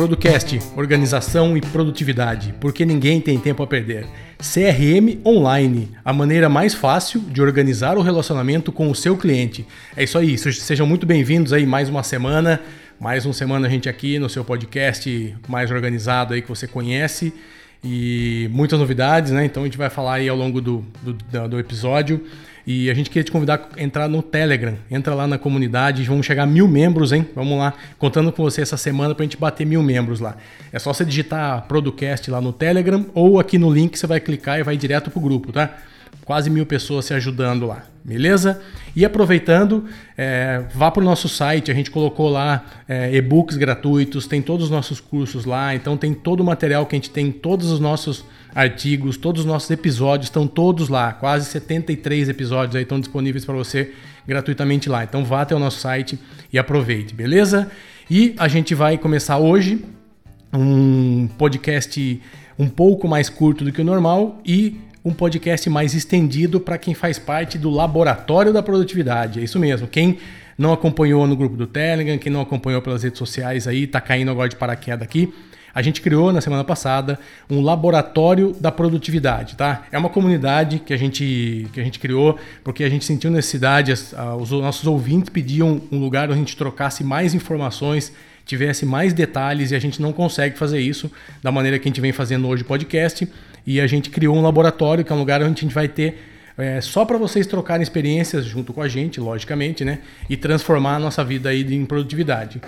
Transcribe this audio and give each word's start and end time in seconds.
Producast, 0.00 0.58
organização 0.76 1.56
e 1.58 1.60
produtividade, 1.60 2.54
porque 2.58 2.86
ninguém 2.86 3.20
tem 3.20 3.38
tempo 3.38 3.62
a 3.62 3.66
perder. 3.66 4.06
CRM 4.40 5.20
Online, 5.24 5.90
a 6.02 6.12
maneira 6.12 6.48
mais 6.48 6.72
fácil 6.72 7.20
de 7.20 7.42
organizar 7.42 7.98
o 7.98 8.02
relacionamento 8.02 8.72
com 8.72 8.90
o 8.90 8.94
seu 8.94 9.16
cliente. 9.16 9.66
É 9.94 10.02
isso 10.02 10.16
aí, 10.16 10.36
sejam 10.38 10.86
muito 10.86 11.06
bem-vindos 11.06 11.52
aí 11.52 11.66
mais 11.66 11.90
uma 11.90 12.02
semana, 12.02 12.58
mais 12.98 13.26
uma 13.26 13.34
semana 13.34 13.66
a 13.66 13.70
gente 13.70 13.86
aqui 13.86 14.18
no 14.18 14.30
seu 14.30 14.42
podcast 14.42 15.36
mais 15.46 15.70
organizado 15.70 16.32
aí 16.32 16.40
que 16.40 16.48
você 16.48 16.66
conhece 16.66 17.34
e 17.84 18.48
muitas 18.50 18.78
novidades, 18.78 19.30
né? 19.30 19.44
Então 19.44 19.62
a 19.62 19.66
gente 19.66 19.76
vai 19.76 19.90
falar 19.90 20.14
aí 20.14 20.28
ao 20.28 20.36
longo 20.36 20.60
do, 20.60 20.84
do, 21.02 21.48
do 21.48 21.58
episódio. 21.58 22.24
E 22.66 22.90
a 22.90 22.94
gente 22.94 23.08
queria 23.08 23.24
te 23.24 23.32
convidar 23.32 23.68
a 23.76 23.82
entrar 23.82 24.08
no 24.08 24.22
Telegram. 24.22 24.74
Entra 24.90 25.14
lá 25.14 25.26
na 25.26 25.38
comunidade, 25.38 26.02
vamos 26.04 26.26
chegar 26.26 26.44
a 26.44 26.46
mil 26.46 26.68
membros, 26.68 27.12
hein? 27.12 27.26
Vamos 27.34 27.58
lá, 27.58 27.74
contando 27.98 28.30
com 28.32 28.42
você 28.42 28.60
essa 28.60 28.76
semana 28.76 29.14
para 29.14 29.22
a 29.22 29.26
gente 29.26 29.36
bater 29.36 29.66
mil 29.66 29.82
membros 29.82 30.20
lá. 30.20 30.36
É 30.72 30.78
só 30.78 30.92
você 30.92 31.04
digitar 31.04 31.66
Producast 31.66 32.30
lá 32.30 32.40
no 32.40 32.52
Telegram 32.52 33.06
ou 33.14 33.40
aqui 33.40 33.58
no 33.58 33.72
link 33.72 33.98
você 33.98 34.06
vai 34.06 34.20
clicar 34.20 34.58
e 34.58 34.62
vai 34.62 34.76
direto 34.76 35.10
pro 35.10 35.20
grupo, 35.20 35.52
tá? 35.52 35.76
Quase 36.24 36.50
mil 36.50 36.66
pessoas 36.66 37.06
se 37.06 37.14
ajudando 37.14 37.66
lá, 37.66 37.84
beleza? 38.04 38.60
E 38.94 39.04
aproveitando, 39.04 39.86
é, 40.16 40.64
vá 40.74 40.90
para 40.90 41.02
o 41.02 41.04
nosso 41.04 41.28
site, 41.28 41.70
a 41.70 41.74
gente 41.74 41.90
colocou 41.90 42.28
lá 42.28 42.64
é, 42.88 43.12
e-books 43.14 43.56
gratuitos, 43.56 44.26
tem 44.26 44.40
todos 44.40 44.66
os 44.66 44.70
nossos 44.70 45.00
cursos 45.00 45.44
lá, 45.44 45.74
então 45.74 45.96
tem 45.96 46.14
todo 46.14 46.40
o 46.40 46.44
material 46.44 46.86
que 46.86 46.94
a 46.94 46.98
gente 46.98 47.10
tem, 47.10 47.32
todos 47.32 47.70
os 47.70 47.80
nossos 47.80 48.24
artigos, 48.54 49.16
todos 49.16 49.40
os 49.40 49.46
nossos 49.46 49.70
episódios 49.70 50.26
estão 50.26 50.46
todos 50.46 50.88
lá. 50.88 51.12
Quase 51.12 51.46
73 51.50 52.28
episódios 52.28 52.76
aí 52.76 52.82
estão 52.82 53.00
disponíveis 53.00 53.44
para 53.44 53.54
você 53.54 53.92
gratuitamente 54.26 54.88
lá. 54.88 55.04
Então 55.04 55.24
vá 55.24 55.42
até 55.42 55.54
o 55.54 55.58
nosso 55.58 55.80
site 55.80 56.18
e 56.52 56.58
aproveite, 56.58 57.14
beleza? 57.14 57.70
E 58.10 58.34
a 58.38 58.48
gente 58.48 58.74
vai 58.74 58.98
começar 58.98 59.38
hoje 59.38 59.84
um 60.52 61.28
podcast 61.38 62.20
um 62.58 62.68
pouco 62.68 63.08
mais 63.08 63.28
curto 63.28 63.64
do 63.64 63.72
que 63.72 63.80
o 63.80 63.84
normal 63.84 64.40
e 64.44 64.80
um 65.04 65.12
podcast 65.12 65.68
mais 65.70 65.94
estendido 65.94 66.60
para 66.60 66.76
quem 66.76 66.92
faz 66.92 67.18
parte 67.18 67.56
do 67.56 67.70
Laboratório 67.70 68.52
da 68.52 68.62
Produtividade. 68.62 69.40
É 69.40 69.42
isso 69.42 69.58
mesmo. 69.58 69.86
Quem 69.86 70.18
não 70.58 70.72
acompanhou 70.72 71.26
no 71.26 71.34
grupo 71.34 71.56
do 71.56 71.66
Telegram, 71.66 72.18
quem 72.18 72.30
não 72.30 72.42
acompanhou 72.42 72.82
pelas 72.82 73.02
redes 73.02 73.18
sociais 73.18 73.66
aí, 73.66 73.86
tá 73.86 74.00
caindo 74.00 74.30
agora 74.30 74.48
de 74.48 74.56
paraquedas 74.56 75.02
aqui. 75.02 75.32
A 75.74 75.82
gente 75.82 76.00
criou 76.00 76.32
na 76.32 76.40
semana 76.40 76.64
passada 76.64 77.18
um 77.48 77.60
laboratório 77.60 78.56
da 78.60 78.72
produtividade, 78.72 79.56
tá? 79.56 79.84
É 79.92 79.98
uma 79.98 80.08
comunidade 80.08 80.78
que 80.80 80.92
a 80.92 80.96
gente, 80.96 81.68
que 81.72 81.80
a 81.80 81.84
gente 81.84 81.98
criou 81.98 82.38
porque 82.64 82.84
a 82.84 82.88
gente 82.88 83.04
sentiu 83.04 83.30
necessidade, 83.30 83.92
os 83.92 84.50
nossos 84.50 84.86
ouvintes 84.86 85.30
pediam 85.30 85.80
um 85.90 85.98
lugar 85.98 86.28
onde 86.28 86.34
a 86.34 86.42
gente 86.42 86.56
trocasse 86.56 87.04
mais 87.04 87.34
informações, 87.34 88.12
tivesse 88.44 88.84
mais 88.84 89.12
detalhes 89.12 89.70
e 89.70 89.74
a 89.74 89.78
gente 89.78 90.02
não 90.02 90.12
consegue 90.12 90.58
fazer 90.58 90.80
isso 90.80 91.10
da 91.42 91.52
maneira 91.52 91.78
que 91.78 91.88
a 91.88 91.90
gente 91.90 92.00
vem 92.00 92.12
fazendo 92.12 92.48
hoje 92.48 92.62
o 92.62 92.66
podcast. 92.66 93.28
E 93.66 93.80
a 93.80 93.86
gente 93.86 94.10
criou 94.10 94.36
um 94.36 94.42
laboratório 94.42 95.04
que 95.04 95.12
é 95.12 95.14
um 95.14 95.18
lugar 95.18 95.42
onde 95.42 95.60
a 95.60 95.62
gente 95.62 95.74
vai 95.74 95.86
ter 95.86 96.18
é, 96.60 96.78
só 96.80 97.06
para 97.06 97.16
vocês 97.16 97.46
trocarem 97.46 97.82
experiências 97.82 98.44
junto 98.44 98.72
com 98.72 98.82
a 98.82 98.88
gente, 98.88 99.18
logicamente, 99.18 99.82
né? 99.82 100.00
E 100.28 100.36
transformar 100.36 100.96
a 100.96 100.98
nossa 100.98 101.24
vida 101.24 101.48
aí 101.48 101.62
em 101.74 101.86
produtividade. 101.86 102.60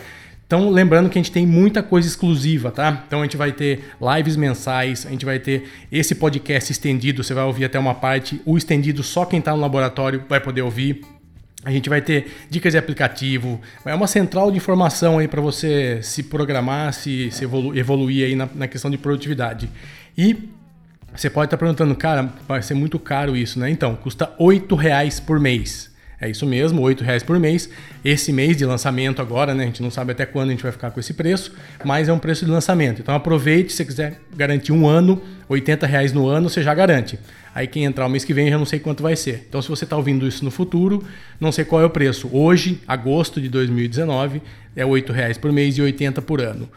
Então, 0.53 0.69
lembrando 0.69 1.09
que 1.09 1.19
a 1.19 1.23
gente 1.23 1.33
tem 1.33 1.47
muita 1.47 1.83
coisa 1.83 2.07
exclusiva, 2.07 2.71
tá? 2.71 3.05
Então, 3.07 3.21
a 3.21 3.23
gente 3.23 3.39
vai 3.39 3.53
ter 3.53 3.85
lives 3.99 4.37
mensais, 4.37 5.07
a 5.07 5.09
gente 5.09 5.25
vai 5.25 5.39
ter 5.39 5.67
esse 5.91 6.15
podcast 6.15 6.71
estendido, 6.71 7.25
você 7.25 7.33
vai 7.33 7.45
ouvir 7.45 7.65
até 7.65 7.79
uma 7.79 7.95
parte. 7.95 8.39
O 8.45 8.59
estendido, 8.59 9.03
só 9.03 9.25
quem 9.25 9.39
está 9.39 9.53
no 9.53 9.63
laboratório 9.63 10.23
vai 10.29 10.41
poder 10.41 10.61
ouvir. 10.61 11.01
A 11.65 11.71
gente 11.71 11.89
vai 11.89 12.03
ter 12.03 12.31
dicas 12.51 12.75
de 12.75 12.79
aplicativo, 12.79 13.63
é 13.83 13.95
uma 13.95 14.07
central 14.07 14.51
de 14.51 14.59
informação 14.59 15.21
aí 15.21 15.27
para 15.27 15.41
você 15.41 16.01
se 16.03 16.25
programar, 16.25 16.93
se, 16.93 17.31
se 17.31 17.45
evolu 17.45 17.75
evoluir 17.75 18.27
aí 18.27 18.37
na, 18.37 18.47
na, 18.55 18.69
questão 18.69 18.91
de 18.91 18.99
produtividade. 18.99 19.71
E 20.19 20.51
você 21.17 21.31
pode 21.31 21.47
estar 21.47 21.57
tá 21.57 21.61
perguntando, 21.61 21.95
cara, 21.95 22.31
vai 22.47 22.61
ser 22.61 22.75
muito 22.75 22.99
caro 22.99 23.35
isso, 23.35 23.59
né? 23.59 23.71
Então, 23.71 23.97
custa 23.97 24.31
R$ 24.39 24.77
reais 24.77 25.19
por 25.19 25.41
mês. 25.41 25.91
É 26.23 26.31
isso 26.31 26.47
mesmo, 26.47 26.89
R$ 26.89 26.95
reais 27.01 27.25
por 27.25 27.37
mês. 27.41 27.69
Esse 28.05 28.33
mês 28.33 28.57
de 28.57 28.65
lançamento 28.65 29.21
agora, 29.21 29.57
né? 29.57 29.65
A 29.65 29.67
gente 29.67 29.83
não 29.83 29.91
sabe 29.91 30.13
até 30.13 30.25
quando 30.25 30.51
a 30.51 30.53
gente 30.53 30.63
vai 30.63 30.71
ficar 30.71 30.93
com 30.93 31.01
esse 31.01 31.13
preço, 31.13 31.53
mas 31.85 32.09
é 32.09 32.13
um 32.13 32.19
preço 32.19 32.45
de 32.45 32.51
lançamento. 32.53 33.03
Então 33.03 33.13
aproveite, 33.13 33.73
se 33.73 33.79
você 33.79 33.85
quiser 33.85 34.21
garantir 34.33 34.71
um 34.71 34.87
ano, 34.87 35.21
R$ 35.51 35.61
reais 35.85 36.13
no 36.13 36.29
ano, 36.29 36.49
você 36.49 36.63
já 36.63 36.73
garante. 36.73 37.19
Aí 37.53 37.67
quem 37.67 37.85
entrar 37.85 38.07
o 38.07 38.09
mês 38.09 38.25
que 38.25 38.33
vem 38.33 38.49
já 38.49 38.57
não 38.57 38.65
sei 38.65 38.79
quanto 38.79 39.03
vai 39.03 39.17
ser. 39.17 39.45
Então 39.49 39.61
se 39.61 39.69
você 39.69 39.83
está 39.83 39.97
ouvindo 39.97 40.25
isso 40.25 40.45
no 40.45 40.53
futuro, 40.53 41.03
não 41.41 41.51
sei 41.51 41.65
qual 41.65 41.83
é 41.83 41.85
o 41.85 41.91
preço. 41.91 42.31
Hoje, 42.33 42.81
agosto 42.87 43.41
de 43.41 43.49
2019, 43.49 44.41
é 44.77 44.85
R$ 44.85 45.05
reais 45.13 45.37
por 45.37 45.51
mês 45.51 45.77
e 45.77 45.83
80 45.83 46.23
por 46.23 46.41
ano. 46.41 46.69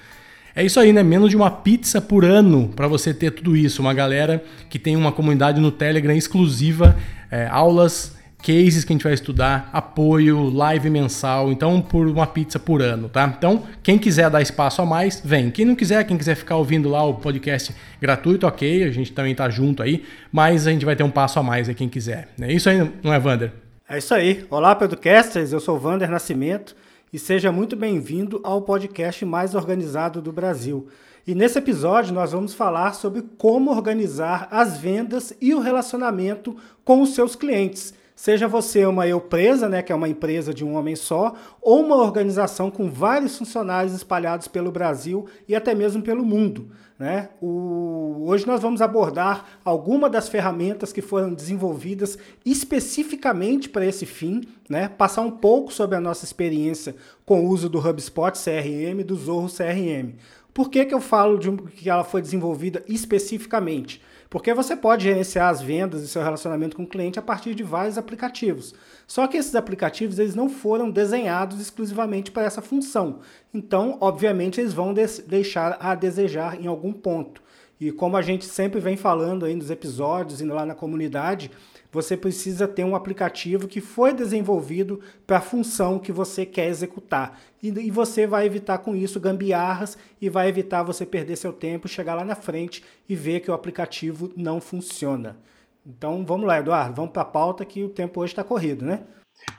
É 0.55 0.63
isso 0.63 0.79
aí, 0.79 0.91
né? 0.91 1.03
Menos 1.03 1.29
de 1.29 1.35
uma 1.35 1.51
pizza 1.51 2.01
por 2.01 2.25
ano 2.25 2.69
para 2.75 2.87
você 2.87 3.13
ter 3.13 3.29
tudo 3.29 3.55
isso. 3.55 3.79
Uma 3.79 3.93
galera 3.93 4.43
que 4.71 4.79
tem 4.79 4.95
uma 4.95 5.11
comunidade 5.11 5.61
no 5.61 5.69
Telegram 5.69 6.15
exclusiva, 6.15 6.97
é, 7.29 7.45
aulas 7.45 8.14
cases 8.41 8.83
que 8.83 8.93
a 8.93 8.95
gente 8.95 9.03
vai 9.03 9.13
estudar, 9.13 9.69
apoio, 9.73 10.49
live 10.49 10.89
mensal, 10.89 11.51
então 11.51 11.81
por 11.81 12.07
uma 12.07 12.27
pizza 12.27 12.59
por 12.59 12.81
ano, 12.81 13.09
tá? 13.09 13.33
Então, 13.37 13.63
quem 13.81 13.97
quiser 13.97 14.29
dar 14.29 14.41
espaço 14.41 14.81
a 14.81 14.85
mais, 14.85 15.21
vem. 15.23 15.49
Quem 15.49 15.65
não 15.65 15.75
quiser, 15.75 16.03
quem 16.05 16.17
quiser 16.17 16.35
ficar 16.35 16.55
ouvindo 16.55 16.87
lá 16.87 17.03
o 17.03 17.15
podcast 17.15 17.75
gratuito, 17.99 18.45
ok, 18.45 18.83
a 18.83 18.91
gente 18.91 19.11
também 19.13 19.33
tá 19.33 19.49
junto 19.49 19.81
aí, 19.81 20.05
mas 20.31 20.67
a 20.67 20.71
gente 20.71 20.85
vai 20.85 20.95
ter 20.95 21.03
um 21.03 21.09
passo 21.09 21.39
a 21.39 21.43
mais 21.43 21.67
aí 21.67 21.75
quem 21.75 21.89
quiser. 21.89 22.29
É 22.39 22.51
isso 22.53 22.69
aí, 22.69 22.91
não 23.03 23.13
é, 23.13 23.19
Vander? 23.19 23.51
É 23.89 23.97
isso 23.97 24.13
aí. 24.13 24.45
Olá, 24.49 24.75
podcasters, 24.75 25.51
eu 25.51 25.59
sou 25.59 25.79
Vander 25.79 26.09
Nascimento 26.09 26.75
e 27.11 27.19
seja 27.19 27.51
muito 27.51 27.75
bem-vindo 27.75 28.41
ao 28.43 28.61
podcast 28.61 29.23
mais 29.25 29.55
organizado 29.55 30.21
do 30.21 30.31
Brasil. 30.31 30.87
E 31.27 31.33
nesse 31.33 31.57
episódio 31.57 32.13
nós 32.13 32.31
vamos 32.31 32.53
falar 32.53 32.93
sobre 32.93 33.23
como 33.37 33.71
organizar 33.71 34.47
as 34.51 34.77
vendas 34.77 35.33
e 35.41 35.55
o 35.55 35.59
relacionamento 35.59 36.55
com 36.83 37.01
os 37.01 37.15
seus 37.15 37.35
clientes 37.35 37.95
Seja 38.15 38.47
você 38.47 38.85
uma 38.85 39.07
empresa, 39.07 39.67
né, 39.67 39.81
que 39.81 39.91
é 39.91 39.95
uma 39.95 40.07
empresa 40.07 40.53
de 40.53 40.63
um 40.63 40.75
homem 40.75 40.95
só, 40.95 41.33
ou 41.61 41.83
uma 41.83 41.97
organização 41.97 42.71
com 42.71 42.89
vários 42.89 43.37
funcionários 43.37 43.93
espalhados 43.93 44.47
pelo 44.47 44.71
Brasil 44.71 45.27
e 45.47 45.53
até 45.53 45.75
mesmo 45.75 46.01
pelo 46.01 46.23
mundo. 46.23 46.71
Né? 46.97 47.27
O... 47.41 48.23
Hoje 48.27 48.47
nós 48.47 48.61
vamos 48.61 48.81
abordar 48.81 49.59
algumas 49.65 50.09
das 50.09 50.29
ferramentas 50.29 50.93
que 50.93 51.01
foram 51.01 51.33
desenvolvidas 51.33 52.17
especificamente 52.45 53.67
para 53.67 53.85
esse 53.85 54.05
fim, 54.05 54.43
né? 54.69 54.87
passar 54.87 55.21
um 55.21 55.31
pouco 55.31 55.73
sobre 55.73 55.97
a 55.97 56.01
nossa 56.01 56.23
experiência 56.23 56.95
com 57.25 57.41
o 57.41 57.49
uso 57.49 57.67
do 57.67 57.85
HubSpot 57.85 58.31
CRM 58.31 59.01
e 59.01 59.03
do 59.03 59.15
Zorro 59.17 59.49
CRM. 59.49 60.15
Por 60.53 60.69
que, 60.69 60.85
que 60.85 60.93
eu 60.93 61.01
falo 61.01 61.37
de 61.37 61.49
um... 61.49 61.57
que 61.57 61.89
ela 61.89 62.05
foi 62.05 62.21
desenvolvida 62.21 62.81
especificamente? 62.87 64.01
Porque 64.35 64.53
você 64.53 64.75
pode 64.75 65.05
gerenciar 65.05 65.47
as 65.47 65.61
vendas 65.61 66.03
e 66.03 66.09
seu 66.09 66.21
relacionamento 66.21 66.75
com 66.75 66.83
o 66.83 66.87
cliente 66.87 67.17
a 67.17 67.21
partir 67.21 67.55
de 67.55 67.63
vários 67.63 67.97
aplicativos. 67.97 68.75
Só 69.07 69.25
que 69.27 69.37
esses 69.37 69.55
aplicativos 69.55 70.19
eles 70.19 70.35
não 70.35 70.49
foram 70.49 70.91
desenhados 70.91 71.61
exclusivamente 71.61 72.31
para 72.31 72.43
essa 72.43 72.61
função. 72.61 73.21
Então, 73.53 73.97
obviamente, 74.01 74.59
eles 74.59 74.73
vão 74.73 74.93
deixar 74.93 75.77
a 75.79 75.95
desejar 75.95 76.61
em 76.61 76.67
algum 76.67 76.91
ponto. 76.91 77.41
E 77.79 77.93
como 77.93 78.17
a 78.17 78.21
gente 78.21 78.43
sempre 78.43 78.81
vem 78.81 78.97
falando 78.97 79.45
aí 79.45 79.55
nos 79.55 79.71
episódios 79.71 80.41
e 80.41 80.45
lá 80.45 80.65
na 80.65 80.75
comunidade, 80.75 81.49
você 81.95 82.15
precisa 82.17 82.67
ter 82.67 82.83
um 82.83 82.95
aplicativo 82.95 83.67
que 83.67 83.81
foi 83.81 84.13
desenvolvido 84.13 84.99
para 85.25 85.37
a 85.37 85.41
função 85.41 85.97
que 85.97 86.11
você 86.11 86.45
quer 86.45 86.67
executar. 86.67 87.39
E, 87.63 87.69
e, 87.69 87.89
você 87.89 88.27
vai 88.27 88.45
evitar 88.45 88.79
com 88.79 88.95
isso 88.95 89.19
gambiarras 89.19 89.97
e 90.21 90.29
vai 90.29 90.49
evitar 90.49 90.83
você 90.83 91.05
perder 91.05 91.37
seu 91.37 91.53
tempo, 91.53 91.87
chegar 91.87 92.13
lá 92.13 92.25
na 92.25 92.35
frente 92.35 92.83
e 93.07 93.15
ver 93.15 93.39
que 93.39 93.49
o 93.49 93.53
aplicativo 93.53 94.31
não 94.35 94.59
funciona. 94.59 95.37
Então 95.85 96.25
vamos 96.25 96.45
lá, 96.45 96.59
Eduardo, 96.59 96.95
vamos 96.95 97.11
para 97.11 97.21
a 97.21 97.25
pauta 97.25 97.63
que 97.63 97.83
o 97.83 97.89
tempo 97.89 98.19
hoje 98.19 98.33
está 98.33 98.43
corrido, 98.43 98.85
né? 98.85 99.01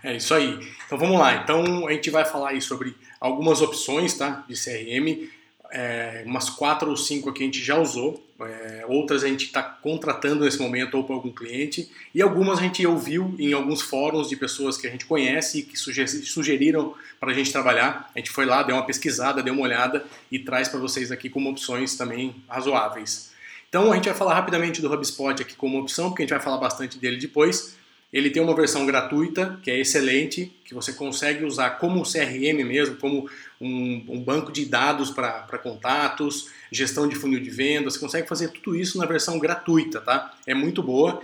É 0.02 0.16
isso 0.16 0.34
aí. 0.34 0.60
Então 0.86 0.98
vamos 0.98 1.18
lá. 1.18 1.36
Então 1.36 1.86
a 1.88 1.92
gente 1.92 2.10
vai 2.10 2.24
falar 2.24 2.50
aí 2.50 2.60
sobre 2.60 2.94
algumas 3.20 3.62
opções 3.62 4.14
tá, 4.14 4.44
de 4.48 4.54
CRM 4.54 5.28
é, 5.70 6.22
umas 6.26 6.50
quatro 6.50 6.90
ou 6.90 6.96
cinco 6.96 7.30
aqui 7.30 7.42
a 7.42 7.46
gente 7.46 7.62
já 7.62 7.78
usou, 7.78 8.25
é, 8.40 8.84
outras 8.88 9.24
a 9.24 9.28
gente 9.28 9.46
está 9.46 9.62
contratando 9.62 10.44
nesse 10.44 10.58
momento 10.58 10.96
ou 10.96 11.04
para 11.04 11.14
algum 11.14 11.30
cliente, 11.30 11.90
e 12.14 12.20
algumas 12.20 12.58
a 12.58 12.62
gente 12.62 12.86
ouviu 12.86 13.34
em 13.38 13.52
alguns 13.52 13.80
fóruns 13.80 14.28
de 14.28 14.36
pessoas 14.36 14.76
que 14.76 14.86
a 14.86 14.90
gente 14.90 15.06
conhece 15.06 15.60
e 15.60 15.62
que 15.62 15.76
sugeriram 15.76 16.94
para 17.18 17.30
a 17.30 17.34
gente 17.34 17.50
trabalhar. 17.52 18.10
A 18.14 18.18
gente 18.18 18.30
foi 18.30 18.44
lá, 18.44 18.62
deu 18.62 18.76
uma 18.76 18.84
pesquisada, 18.84 19.42
deu 19.42 19.54
uma 19.54 19.62
olhada 19.62 20.04
e 20.30 20.38
traz 20.38 20.68
para 20.68 20.80
vocês 20.80 21.10
aqui 21.10 21.30
como 21.30 21.50
opções 21.50 21.96
também 21.96 22.34
razoáveis. 22.48 23.34
Então 23.68 23.92
a 23.92 23.94
gente 23.94 24.06
vai 24.06 24.14
falar 24.14 24.34
rapidamente 24.34 24.80
do 24.80 24.92
HubSpot 24.92 25.42
aqui 25.42 25.54
como 25.54 25.78
opção, 25.78 26.08
porque 26.08 26.22
a 26.22 26.24
gente 26.24 26.34
vai 26.34 26.42
falar 26.42 26.58
bastante 26.58 26.98
dele 26.98 27.16
depois. 27.18 27.75
Ele 28.12 28.30
tem 28.30 28.42
uma 28.42 28.54
versão 28.54 28.86
gratuita, 28.86 29.58
que 29.62 29.70
é 29.70 29.78
excelente, 29.78 30.52
que 30.64 30.72
você 30.72 30.92
consegue 30.92 31.44
usar 31.44 31.70
como 31.70 32.02
CRM 32.02 32.64
mesmo, 32.64 32.96
como 32.96 33.28
um, 33.60 34.04
um 34.08 34.22
banco 34.22 34.52
de 34.52 34.64
dados 34.64 35.10
para 35.10 35.58
contatos, 35.58 36.48
gestão 36.70 37.08
de 37.08 37.16
funil 37.16 37.40
de 37.40 37.50
vendas, 37.50 37.94
você 37.94 38.00
consegue 38.00 38.28
fazer 38.28 38.48
tudo 38.48 38.76
isso 38.76 38.96
na 38.98 39.06
versão 39.06 39.38
gratuita, 39.38 40.00
tá? 40.00 40.34
É 40.46 40.54
muito 40.54 40.82
boa, 40.82 41.20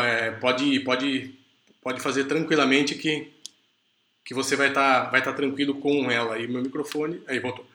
é, 0.00 0.30
pode, 0.32 0.80
pode, 0.80 1.34
pode 1.82 2.00
fazer 2.00 2.24
tranquilamente 2.24 2.94
que, 2.94 3.28
que 4.24 4.32
você 4.32 4.54
vai 4.54 4.68
estar 4.68 5.04
tá, 5.04 5.10
vai 5.10 5.22
tá 5.22 5.32
tranquilo 5.32 5.74
com 5.74 6.10
ela. 6.10 6.38
E 6.38 6.46
meu 6.46 6.62
microfone, 6.62 7.20
aí 7.26 7.40
voltou. 7.40 7.66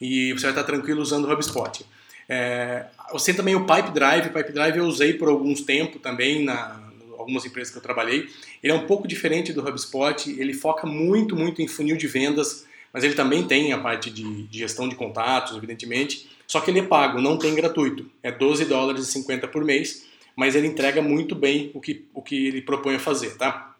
E 0.00 0.32
você 0.34 0.42
vai 0.42 0.50
estar 0.50 0.62
tá 0.62 0.66
tranquilo 0.66 1.00
usando 1.00 1.24
o 1.24 1.32
HubSpot. 1.32 1.84
É, 2.28 2.86
você 3.12 3.32
também 3.32 3.54
o 3.54 3.66
Pipe 3.66 3.90
Drive, 3.92 4.30
Pipe 4.30 4.52
Drive 4.52 4.76
eu 4.76 4.84
usei 4.84 5.14
por 5.14 5.28
alguns 5.28 5.60
tempo 5.60 5.98
também 5.98 6.44
na, 6.44 6.83
algumas 7.24 7.44
empresas 7.44 7.72
que 7.72 7.78
eu 7.78 7.82
trabalhei. 7.82 8.28
Ele 8.62 8.72
é 8.72 8.74
um 8.74 8.86
pouco 8.86 9.08
diferente 9.08 9.52
do 9.52 9.66
HubSpot, 9.66 10.30
ele 10.30 10.52
foca 10.52 10.86
muito, 10.86 11.34
muito 11.34 11.60
em 11.60 11.66
funil 11.66 11.96
de 11.96 12.06
vendas, 12.06 12.66
mas 12.92 13.02
ele 13.02 13.14
também 13.14 13.46
tem 13.46 13.72
a 13.72 13.78
parte 13.78 14.10
de, 14.10 14.46
gestão 14.50 14.88
de 14.88 14.94
contatos, 14.94 15.56
evidentemente, 15.56 16.28
só 16.46 16.60
que 16.60 16.70
ele 16.70 16.80
é 16.80 16.82
pago, 16.82 17.20
não 17.20 17.36
tem 17.36 17.54
gratuito. 17.54 18.08
É 18.22 18.30
12 18.30 18.66
dólares 18.66 19.08
e 19.08 19.12
50 19.12 19.48
por 19.48 19.64
mês, 19.64 20.06
mas 20.36 20.54
ele 20.54 20.66
entrega 20.66 21.02
muito 21.02 21.34
bem 21.34 21.70
o 21.74 21.80
que, 21.80 22.06
o 22.14 22.22
que 22.22 22.46
ele 22.46 22.62
propõe 22.62 22.96
a 22.96 23.00
fazer, 23.00 23.36
tá? 23.36 23.74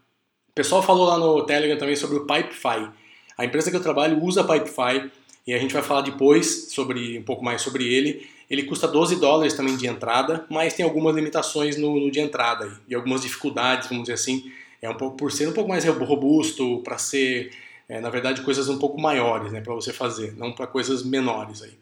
O 0.48 0.52
pessoal 0.54 0.82
falou 0.82 1.06
lá 1.06 1.18
no 1.18 1.44
Telegram 1.44 1.76
também 1.76 1.96
sobre 1.96 2.16
o 2.16 2.26
Pipefy. 2.26 2.90
A 3.36 3.44
empresa 3.44 3.70
que 3.70 3.76
eu 3.76 3.82
trabalho 3.82 4.22
usa 4.22 4.44
Pipefy 4.44 5.10
e 5.46 5.52
a 5.52 5.58
gente 5.58 5.74
vai 5.74 5.82
falar 5.82 6.00
depois 6.02 6.72
sobre 6.72 7.18
um 7.18 7.22
pouco 7.22 7.44
mais 7.44 7.60
sobre 7.60 7.92
ele. 7.92 8.26
Ele 8.50 8.64
custa 8.64 8.86
12 8.86 9.16
dólares 9.16 9.54
também 9.54 9.76
de 9.76 9.86
entrada, 9.86 10.44
mas 10.50 10.74
tem 10.74 10.84
algumas 10.84 11.14
limitações 11.14 11.76
no, 11.76 11.98
no 11.98 12.10
de 12.10 12.20
entrada 12.20 12.78
e 12.88 12.94
algumas 12.94 13.22
dificuldades, 13.22 13.88
vamos 13.88 14.04
dizer 14.04 14.14
assim, 14.14 14.50
é 14.82 14.88
um 14.88 14.94
pouco 14.94 15.16
por 15.16 15.32
ser 15.32 15.48
um 15.48 15.52
pouco 15.52 15.68
mais 15.68 15.84
robusto, 15.84 16.82
para 16.82 16.98
ser, 16.98 17.50
é, 17.88 18.00
na 18.00 18.10
verdade, 18.10 18.42
coisas 18.42 18.68
um 18.68 18.78
pouco 18.78 19.00
maiores, 19.00 19.50
né, 19.50 19.60
para 19.60 19.74
você 19.74 19.92
fazer, 19.92 20.36
não 20.36 20.52
para 20.52 20.66
coisas 20.66 21.02
menores 21.02 21.62
aí. 21.62 21.72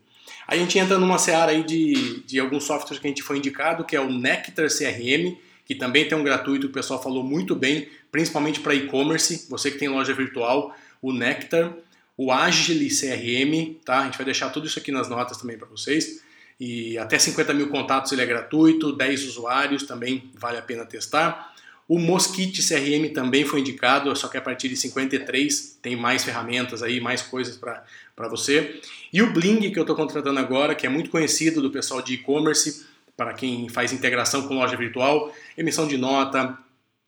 Aí 0.46 0.58
a 0.58 0.62
gente 0.62 0.78
entra 0.78 0.98
numa 0.98 1.18
seara 1.18 1.52
aí 1.52 1.62
de, 1.62 2.20
de 2.24 2.38
alguns 2.38 2.64
softwares 2.64 2.98
que 2.98 3.06
a 3.06 3.10
gente 3.10 3.22
foi 3.22 3.38
indicado, 3.38 3.84
que 3.84 3.96
é 3.96 4.00
o 4.00 4.10
Nectar 4.10 4.68
CRM, 4.68 5.36
que 5.64 5.74
também 5.74 6.06
tem 6.06 6.16
um 6.16 6.24
gratuito, 6.24 6.66
o 6.66 6.70
pessoal 6.70 7.02
falou 7.02 7.22
muito 7.22 7.54
bem, 7.54 7.88
principalmente 8.10 8.60
para 8.60 8.74
e-commerce, 8.74 9.46
você 9.48 9.70
que 9.70 9.78
tem 9.78 9.88
loja 9.88 10.12
virtual, 10.12 10.74
o 11.00 11.12
Nectar, 11.12 11.72
o 12.16 12.30
Agile 12.30 12.88
CRM, 12.88 13.80
tá? 13.84 14.00
A 14.00 14.04
gente 14.04 14.16
vai 14.16 14.24
deixar 14.24 14.50
tudo 14.50 14.66
isso 14.66 14.78
aqui 14.78 14.92
nas 14.92 15.08
notas 15.08 15.38
também 15.38 15.56
para 15.56 15.66
vocês. 15.66 16.21
E 16.64 16.96
até 16.96 17.18
50 17.18 17.52
mil 17.54 17.68
contatos 17.70 18.12
ele 18.12 18.22
é 18.22 18.24
gratuito, 18.24 18.92
10 18.92 19.24
usuários 19.24 19.82
também 19.82 20.30
vale 20.32 20.58
a 20.58 20.62
pena 20.62 20.86
testar. 20.86 21.52
O 21.88 21.98
Mosquite 21.98 22.62
CRM 22.62 23.12
também 23.12 23.44
foi 23.44 23.58
indicado, 23.58 24.14
só 24.14 24.28
que 24.28 24.36
a 24.36 24.40
partir 24.40 24.68
de 24.68 24.76
53 24.76 25.80
tem 25.82 25.96
mais 25.96 26.22
ferramentas 26.22 26.80
aí, 26.80 27.00
mais 27.00 27.20
coisas 27.20 27.56
para 27.56 28.28
você. 28.28 28.80
E 29.12 29.20
o 29.20 29.32
Bling, 29.32 29.72
que 29.72 29.76
eu 29.76 29.82
estou 29.82 29.96
contratando 29.96 30.38
agora, 30.38 30.72
que 30.76 30.86
é 30.86 30.88
muito 30.88 31.10
conhecido 31.10 31.60
do 31.60 31.68
pessoal 31.68 32.00
de 32.00 32.14
e-commerce, 32.14 32.86
para 33.16 33.34
quem 33.34 33.68
faz 33.68 33.92
integração 33.92 34.46
com 34.46 34.54
loja 34.54 34.76
virtual, 34.76 35.34
emissão 35.58 35.88
de 35.88 35.98
nota, 35.98 36.56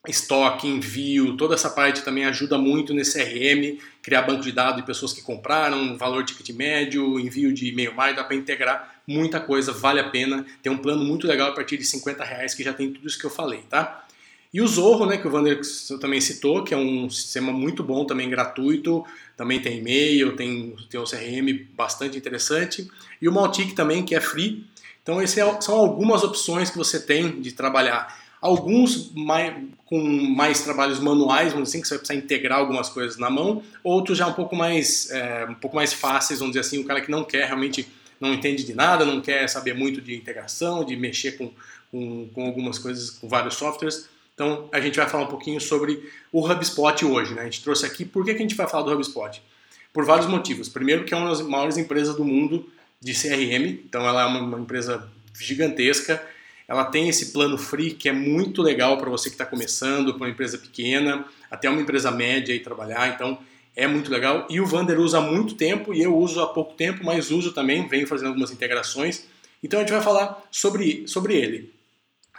estoque, 0.06 0.68
envio, 0.68 1.36
toda 1.36 1.54
essa 1.54 1.70
parte 1.70 2.02
também 2.02 2.24
ajuda 2.24 2.58
muito 2.58 2.92
nesse 2.92 3.18
CRM, 3.18 3.78
criar 4.02 4.22
banco 4.22 4.42
de 4.42 4.52
dados 4.52 4.76
de 4.76 4.86
pessoas 4.86 5.12
que 5.12 5.22
compraram, 5.22 5.96
valor 5.96 6.24
ticket 6.24 6.54
médio, 6.54 7.18
envio 7.18 7.52
de 7.52 7.68
e-mail 7.68 7.94
mais, 7.94 8.14
dá 8.14 8.22
para 8.22 8.36
integrar 8.36 9.02
muita 9.06 9.40
coisa, 9.40 9.72
vale 9.72 10.00
a 10.00 10.10
pena. 10.10 10.44
Tem 10.62 10.70
um 10.70 10.78
plano 10.78 11.04
muito 11.04 11.26
legal 11.26 11.50
a 11.50 11.54
partir 11.54 11.76
de 11.78 11.84
50 11.84 12.22
reais 12.22 12.54
que 12.54 12.62
já 12.62 12.72
tem 12.72 12.92
tudo 12.92 13.06
isso 13.06 13.18
que 13.18 13.24
eu 13.24 13.30
falei, 13.30 13.62
tá? 13.68 14.04
E 14.52 14.60
o 14.60 14.68
Zorro, 14.68 15.04
né, 15.04 15.16
que 15.16 15.26
o 15.26 15.30
Vander 15.30 15.60
também 16.00 16.20
citou, 16.20 16.62
que 16.62 16.72
é 16.72 16.76
um 16.76 17.10
sistema 17.10 17.52
muito 17.52 17.82
bom, 17.82 18.04
também 18.04 18.30
gratuito, 18.30 19.04
também 19.36 19.60
tem 19.60 19.78
e-mail, 19.78 20.36
tem, 20.36 20.76
tem 20.88 21.00
o 21.00 21.04
CRM 21.04 21.66
bastante 21.74 22.16
interessante. 22.16 22.88
E 23.20 23.28
o 23.28 23.32
Maltic 23.32 23.74
também, 23.74 24.04
que 24.04 24.14
é 24.14 24.20
free. 24.20 24.64
Então, 25.02 25.20
essas 25.20 25.64
são 25.64 25.74
algumas 25.74 26.22
opções 26.22 26.70
que 26.70 26.78
você 26.78 27.00
tem 27.00 27.40
de 27.40 27.50
trabalhar 27.50 28.23
Alguns 28.44 29.10
mais, 29.14 29.54
com 29.86 29.98
mais 29.98 30.60
trabalhos 30.60 31.00
manuais, 31.00 31.54
vamos 31.54 31.70
assim, 31.70 31.80
que 31.80 31.88
você 31.88 31.94
vai 31.94 32.00
precisar 32.00 32.20
integrar 32.22 32.58
algumas 32.58 32.90
coisas 32.90 33.16
na 33.16 33.30
mão, 33.30 33.62
outros 33.82 34.18
já 34.18 34.26
um 34.26 34.34
pouco 34.34 34.54
mais, 34.54 35.10
é, 35.10 35.46
um 35.48 35.54
pouco 35.54 35.74
mais 35.74 35.94
fáceis, 35.94 36.40
vamos 36.40 36.52
dizer 36.52 36.60
assim, 36.60 36.78
o 36.78 36.84
cara 36.84 37.00
que 37.00 37.10
não 37.10 37.24
quer 37.24 37.46
realmente, 37.46 37.88
não 38.20 38.34
entende 38.34 38.62
de 38.62 38.74
nada, 38.74 39.06
não 39.06 39.22
quer 39.22 39.48
saber 39.48 39.72
muito 39.72 39.98
de 40.02 40.14
integração, 40.14 40.84
de 40.84 40.94
mexer 40.94 41.38
com, 41.38 41.50
com, 41.90 42.28
com 42.34 42.44
algumas 42.44 42.78
coisas, 42.78 43.08
com 43.08 43.26
vários 43.26 43.54
softwares. 43.54 44.10
Então 44.34 44.68
a 44.70 44.78
gente 44.78 44.98
vai 44.98 45.08
falar 45.08 45.24
um 45.24 45.28
pouquinho 45.28 45.58
sobre 45.58 46.06
o 46.30 46.46
HubSpot 46.46 47.02
hoje. 47.02 47.32
Né? 47.32 47.40
A 47.40 47.44
gente 47.44 47.62
trouxe 47.62 47.86
aqui, 47.86 48.04
por 48.04 48.26
que, 48.26 48.34
que 48.34 48.40
a 48.40 48.42
gente 48.42 48.56
vai 48.56 48.68
falar 48.68 48.82
do 48.82 48.92
HubSpot? 48.92 49.40
Por 49.90 50.04
vários 50.04 50.26
motivos. 50.26 50.68
Primeiro 50.68 51.06
que 51.06 51.14
é 51.14 51.16
uma 51.16 51.30
das 51.30 51.40
maiores 51.40 51.78
empresas 51.78 52.14
do 52.14 52.26
mundo 52.26 52.68
de 53.00 53.14
CRM, 53.14 53.80
então 53.86 54.06
ela 54.06 54.24
é 54.24 54.26
uma, 54.26 54.40
uma 54.40 54.58
empresa 54.58 55.08
gigantesca, 55.40 56.22
ela 56.66 56.84
tem 56.84 57.08
esse 57.08 57.32
plano 57.32 57.58
free 57.58 57.92
que 57.92 58.08
é 58.08 58.12
muito 58.12 58.62
legal 58.62 58.96
para 58.98 59.10
você 59.10 59.28
que 59.28 59.34
está 59.34 59.44
começando, 59.44 60.14
para 60.14 60.24
uma 60.24 60.30
empresa 60.30 60.58
pequena, 60.58 61.24
até 61.50 61.68
uma 61.68 61.80
empresa 61.80 62.10
média 62.10 62.54
e 62.54 62.60
trabalhar. 62.60 63.14
Então 63.14 63.38
é 63.76 63.86
muito 63.86 64.10
legal. 64.10 64.46
E 64.48 64.60
o 64.60 64.66
Vander 64.66 64.98
usa 64.98 65.18
há 65.18 65.20
muito 65.20 65.54
tempo 65.54 65.92
e 65.92 66.02
eu 66.02 66.16
uso 66.16 66.40
há 66.40 66.46
pouco 66.46 66.74
tempo, 66.74 67.04
mas 67.04 67.30
uso 67.30 67.52
também, 67.52 67.86
venho 67.86 68.06
fazendo 68.06 68.28
algumas 68.28 68.50
integrações. 68.50 69.26
Então 69.62 69.78
a 69.78 69.82
gente 69.82 69.92
vai 69.92 70.02
falar 70.02 70.42
sobre, 70.50 71.06
sobre 71.06 71.34
ele. 71.34 71.72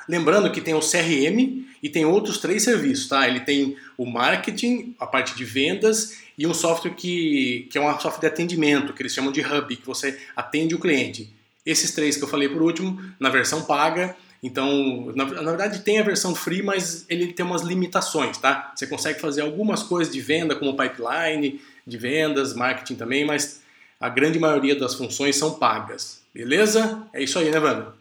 Lembrando 0.07 0.51
que 0.51 0.62
tem 0.62 0.74
o 0.74 0.80
CRM 0.80 1.66
e 1.81 1.89
tem 1.89 2.06
outros 2.06 2.38
três 2.38 2.63
serviços, 2.63 3.07
tá? 3.07 3.28
Ele 3.28 3.39
tem 3.39 3.75
o 3.98 4.06
marketing, 4.06 4.95
a 5.00 5.07
parte 5.07 5.36
de 5.36 5.44
vendas 5.44 6.19
e 6.38 6.45
um 6.45 6.54
software 6.54 6.92
que, 6.92 7.68
que 7.71 7.78
é 7.78 7.81
um 7.81 7.92
software 8.00 8.21
de 8.21 8.28
atendimento, 8.28 8.94
que 8.94 9.01
eles 9.01 9.13
chamam 9.13 9.31
de 9.31 9.42
Hub, 9.42 9.75
que 9.75 9.86
você 9.86 10.19
atende 10.36 10.75
o 10.75 10.80
cliente. 10.80 11.33
Esses 11.66 11.92
três 11.92 12.16
que 12.16 12.24
eu 12.24 12.28
falei 12.28 12.48
por 12.48 12.62
último, 12.62 13.02
na 13.20 13.30
versão 13.30 13.64
paga. 13.64 14.16
Então, 14.44 15.12
na, 15.16 15.26
na, 15.26 15.42
verdade 15.42 15.80
tem 15.80 16.00
a 16.00 16.04
versão 16.04 16.36
free, 16.36 16.62
mas 16.62 17.06
ele 17.10 17.34
tem 17.34 17.44
umas 17.44 17.64
limitações, 17.64 18.38
tá? 18.38 18.72
Você 18.76 18.86
consegue 18.86 19.20
fazer 19.20 19.42
algumas 19.42 19.82
coisas 19.82 20.14
de 20.14 20.22
venda, 20.22 20.56
como 20.56 20.78
pipeline 20.78 21.60
de 21.88 21.98
vendas, 21.98 22.54
marketing 22.54 22.96
também, 22.96 23.26
mas 23.26 23.62
a 24.00 24.10
grande 24.10 24.38
maioria 24.38 24.76
das 24.76 24.94
funções 24.94 25.36
são 25.36 25.56
pagas. 25.56 26.22
Beleza? 26.34 27.02
É 27.12 27.24
isso 27.24 27.40
aí, 27.40 27.50
né, 27.50 27.58
Wanda? 27.58 27.94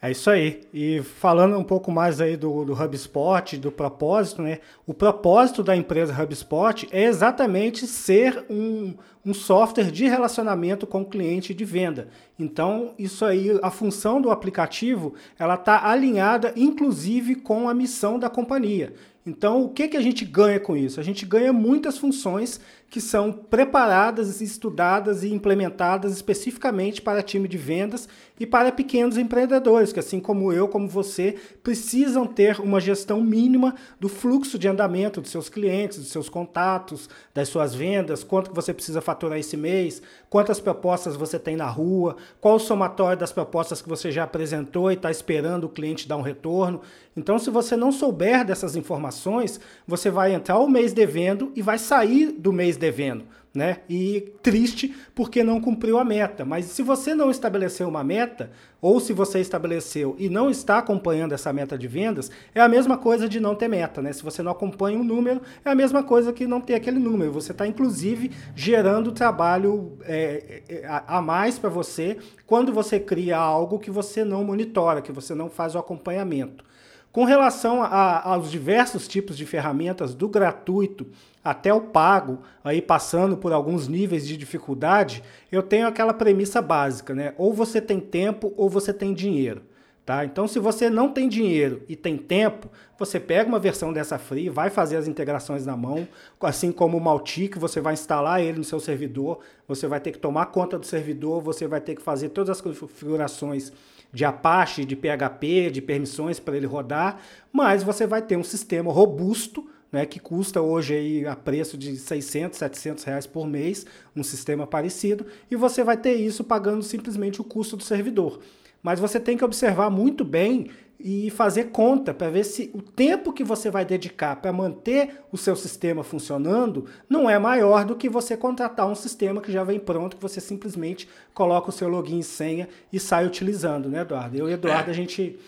É 0.00 0.12
isso 0.12 0.30
aí. 0.30 0.60
E 0.72 1.02
falando 1.02 1.58
um 1.58 1.64
pouco 1.64 1.90
mais 1.90 2.20
aí 2.20 2.36
do, 2.36 2.64
do 2.64 2.72
HubSpot, 2.72 3.56
do 3.56 3.72
propósito, 3.72 4.40
né? 4.40 4.60
O 4.86 4.94
propósito 4.94 5.60
da 5.60 5.74
empresa 5.74 6.14
HubSpot 6.14 6.88
é 6.92 7.02
exatamente 7.02 7.84
ser 7.84 8.44
um, 8.48 8.94
um 9.26 9.34
software 9.34 9.90
de 9.90 10.06
relacionamento 10.06 10.86
com 10.86 11.00
o 11.00 11.04
cliente 11.04 11.52
de 11.52 11.64
venda. 11.64 12.08
Então, 12.38 12.94
isso 12.96 13.24
aí, 13.24 13.58
a 13.60 13.72
função 13.72 14.20
do 14.20 14.30
aplicativo, 14.30 15.14
ela 15.36 15.54
está 15.54 15.88
alinhada, 15.88 16.52
inclusive, 16.54 17.34
com 17.34 17.68
a 17.68 17.74
missão 17.74 18.20
da 18.20 18.30
companhia. 18.30 18.94
Então, 19.26 19.62
o 19.64 19.68
que, 19.68 19.88
que 19.88 19.96
a 19.96 20.00
gente 20.00 20.24
ganha 20.24 20.60
com 20.60 20.76
isso? 20.76 21.00
A 21.00 21.02
gente 21.02 21.26
ganha 21.26 21.52
muitas 21.52 21.98
funções 21.98 22.60
que 22.90 23.00
são 23.00 23.30
preparadas, 23.30 24.40
estudadas 24.40 25.22
e 25.22 25.32
implementadas 25.32 26.12
especificamente 26.12 27.02
para 27.02 27.22
time 27.22 27.46
de 27.46 27.58
vendas 27.58 28.08
e 28.40 28.46
para 28.46 28.72
pequenos 28.72 29.18
empreendedores, 29.18 29.92
que 29.92 29.98
assim 29.98 30.20
como 30.20 30.52
eu, 30.52 30.68
como 30.68 30.88
você, 30.88 31.36
precisam 31.62 32.26
ter 32.26 32.60
uma 32.60 32.80
gestão 32.80 33.20
mínima 33.20 33.74
do 34.00 34.08
fluxo 34.08 34.58
de 34.58 34.68
andamento 34.68 35.20
dos 35.20 35.30
seus 35.30 35.48
clientes, 35.48 35.98
dos 35.98 36.08
seus 36.08 36.28
contatos, 36.28 37.10
das 37.34 37.48
suas 37.48 37.74
vendas, 37.74 38.24
quanto 38.24 38.50
que 38.50 38.56
você 38.56 38.72
precisa 38.72 39.02
faturar 39.02 39.38
esse 39.38 39.56
mês, 39.56 40.00
quantas 40.30 40.60
propostas 40.60 41.16
você 41.16 41.38
tem 41.38 41.56
na 41.56 41.68
rua, 41.68 42.16
qual 42.40 42.56
o 42.56 42.60
somatório 42.60 43.18
das 43.18 43.32
propostas 43.32 43.82
que 43.82 43.88
você 43.88 44.10
já 44.10 44.24
apresentou 44.24 44.90
e 44.90 44.94
está 44.94 45.10
esperando 45.10 45.64
o 45.64 45.68
cliente 45.68 46.08
dar 46.08 46.16
um 46.16 46.22
retorno. 46.22 46.80
Então, 47.16 47.38
se 47.38 47.50
você 47.50 47.76
não 47.76 47.90
souber 47.90 48.44
dessas 48.44 48.76
informações, 48.76 49.60
você 49.86 50.08
vai 50.08 50.32
entrar 50.32 50.58
o 50.58 50.68
mês 50.68 50.92
devendo 50.92 51.50
e 51.56 51.60
vai 51.60 51.76
sair 51.76 52.30
do 52.30 52.52
mês 52.52 52.77
devendo. 52.78 53.24
Né? 53.54 53.78
E 53.88 54.32
triste 54.42 54.94
porque 55.14 55.42
não 55.42 55.60
cumpriu 55.60 55.98
a 55.98 56.04
meta. 56.04 56.44
Mas 56.44 56.66
se 56.66 56.82
você 56.82 57.14
não 57.14 57.30
estabeleceu 57.30 57.88
uma 57.88 58.04
meta, 58.04 58.50
ou 58.80 59.00
se 59.00 59.12
você 59.12 59.40
estabeleceu 59.40 60.14
e 60.18 60.28
não 60.28 60.48
está 60.48 60.78
acompanhando 60.78 61.32
essa 61.32 61.52
meta 61.52 61.76
de 61.76 61.88
vendas, 61.88 62.30
é 62.54 62.60
a 62.60 62.68
mesma 62.68 62.96
coisa 62.96 63.28
de 63.28 63.40
não 63.40 63.54
ter 63.54 63.66
meta. 63.66 64.00
Né? 64.00 64.12
Se 64.12 64.22
você 64.22 64.42
não 64.42 64.52
acompanha 64.52 64.98
um 64.98 65.02
número, 65.02 65.42
é 65.64 65.70
a 65.70 65.74
mesma 65.74 66.04
coisa 66.04 66.32
que 66.32 66.46
não 66.46 66.60
ter 66.60 66.74
aquele 66.74 66.98
número. 67.00 67.32
Você 67.32 67.52
está, 67.52 67.66
inclusive, 67.66 68.30
gerando 68.54 69.10
trabalho 69.10 69.98
é, 70.02 70.62
é, 70.68 70.86
a 70.86 71.20
mais 71.20 71.58
para 71.58 71.70
você 71.70 72.16
quando 72.46 72.72
você 72.72 73.00
cria 73.00 73.38
algo 73.38 73.78
que 73.78 73.90
você 73.90 74.24
não 74.24 74.44
monitora, 74.44 75.02
que 75.02 75.10
você 75.10 75.34
não 75.34 75.50
faz 75.50 75.74
o 75.74 75.78
acompanhamento. 75.78 76.64
Com 77.10 77.24
relação 77.24 77.82
a, 77.82 78.32
aos 78.32 78.50
diversos 78.50 79.08
tipos 79.08 79.36
de 79.36 79.46
ferramentas, 79.46 80.14
do 80.14 80.28
gratuito 80.28 81.06
até 81.42 81.72
o 81.72 81.80
pago, 81.80 82.40
aí 82.62 82.82
passando 82.82 83.36
por 83.36 83.52
alguns 83.52 83.88
níveis 83.88 84.26
de 84.26 84.36
dificuldade, 84.36 85.22
eu 85.50 85.62
tenho 85.62 85.86
aquela 85.86 86.12
premissa 86.12 86.60
básica, 86.60 87.14
né? 87.14 87.34
Ou 87.38 87.54
você 87.54 87.80
tem 87.80 87.98
tempo 87.98 88.52
ou 88.56 88.68
você 88.68 88.92
tem 88.92 89.14
dinheiro. 89.14 89.62
Tá? 90.08 90.24
Então, 90.24 90.48
se 90.48 90.58
você 90.58 90.88
não 90.88 91.12
tem 91.12 91.28
dinheiro 91.28 91.82
e 91.86 91.94
tem 91.94 92.16
tempo, 92.16 92.70
você 92.98 93.20
pega 93.20 93.46
uma 93.46 93.58
versão 93.58 93.92
dessa 93.92 94.18
free, 94.18 94.48
vai 94.48 94.70
fazer 94.70 94.96
as 94.96 95.06
integrações 95.06 95.66
na 95.66 95.76
mão, 95.76 96.08
assim 96.40 96.72
como 96.72 96.96
o 96.96 97.00
Maltic, 97.00 97.56
você 97.58 97.78
vai 97.78 97.92
instalar 97.92 98.40
ele 98.40 98.56
no 98.56 98.64
seu 98.64 98.80
servidor, 98.80 99.40
você 99.66 99.86
vai 99.86 100.00
ter 100.00 100.12
que 100.12 100.18
tomar 100.18 100.46
conta 100.46 100.78
do 100.78 100.86
servidor, 100.86 101.42
você 101.42 101.66
vai 101.66 101.82
ter 101.82 101.94
que 101.94 102.00
fazer 102.00 102.30
todas 102.30 102.48
as 102.48 102.60
configurações 102.62 103.70
de 104.12 104.24
Apache, 104.24 104.84
de 104.84 104.96
PHP, 104.96 105.70
de 105.70 105.82
permissões 105.82 106.40
para 106.40 106.56
ele 106.56 106.66
rodar, 106.66 107.20
mas 107.52 107.82
você 107.82 108.06
vai 108.06 108.22
ter 108.22 108.36
um 108.36 108.44
sistema 108.44 108.92
robusto, 108.92 109.68
né, 109.90 110.04
que 110.04 110.18
custa 110.20 110.60
hoje 110.60 110.94
aí 110.94 111.26
a 111.26 111.34
preço 111.34 111.76
de 111.76 111.96
600, 111.96 112.58
700 112.58 113.04
reais 113.04 113.26
por 113.26 113.46
mês, 113.46 113.86
um 114.14 114.22
sistema 114.22 114.66
parecido, 114.66 115.26
e 115.50 115.56
você 115.56 115.82
vai 115.82 115.96
ter 115.96 116.14
isso 116.14 116.44
pagando 116.44 116.82
simplesmente 116.82 117.40
o 117.40 117.44
custo 117.44 117.76
do 117.76 117.82
servidor. 117.82 118.40
Mas 118.82 119.00
você 119.00 119.18
tem 119.18 119.36
que 119.36 119.44
observar 119.44 119.90
muito 119.90 120.24
bem 120.24 120.70
e 121.00 121.30
fazer 121.30 121.64
conta 121.64 122.12
para 122.12 122.28
ver 122.28 122.44
se 122.44 122.70
o 122.74 122.82
tempo 122.82 123.32
que 123.32 123.44
você 123.44 123.70
vai 123.70 123.84
dedicar 123.84 124.36
para 124.36 124.52
manter 124.52 125.22
o 125.30 125.36
seu 125.36 125.54
sistema 125.54 126.02
funcionando 126.02 126.86
não 127.08 127.30
é 127.30 127.38
maior 127.38 127.84
do 127.84 127.94
que 127.94 128.08
você 128.08 128.36
contratar 128.36 128.88
um 128.88 128.96
sistema 128.96 129.40
que 129.40 129.52
já 129.52 129.62
vem 129.62 129.78
pronto, 129.78 130.16
que 130.16 130.22
você 130.22 130.40
simplesmente 130.40 131.08
coloca 131.32 131.70
o 131.70 131.72
seu 131.72 131.88
login 131.88 132.18
e 132.18 132.24
senha 132.24 132.68
e 132.92 132.98
sai 132.98 133.26
utilizando, 133.26 133.88
né, 133.88 134.00
Eduardo? 134.00 134.36
Eu 134.36 134.48
e 134.48 134.52
Eduardo, 134.54 134.90
é. 134.90 134.92
a 134.92 134.96
gente 134.96 135.38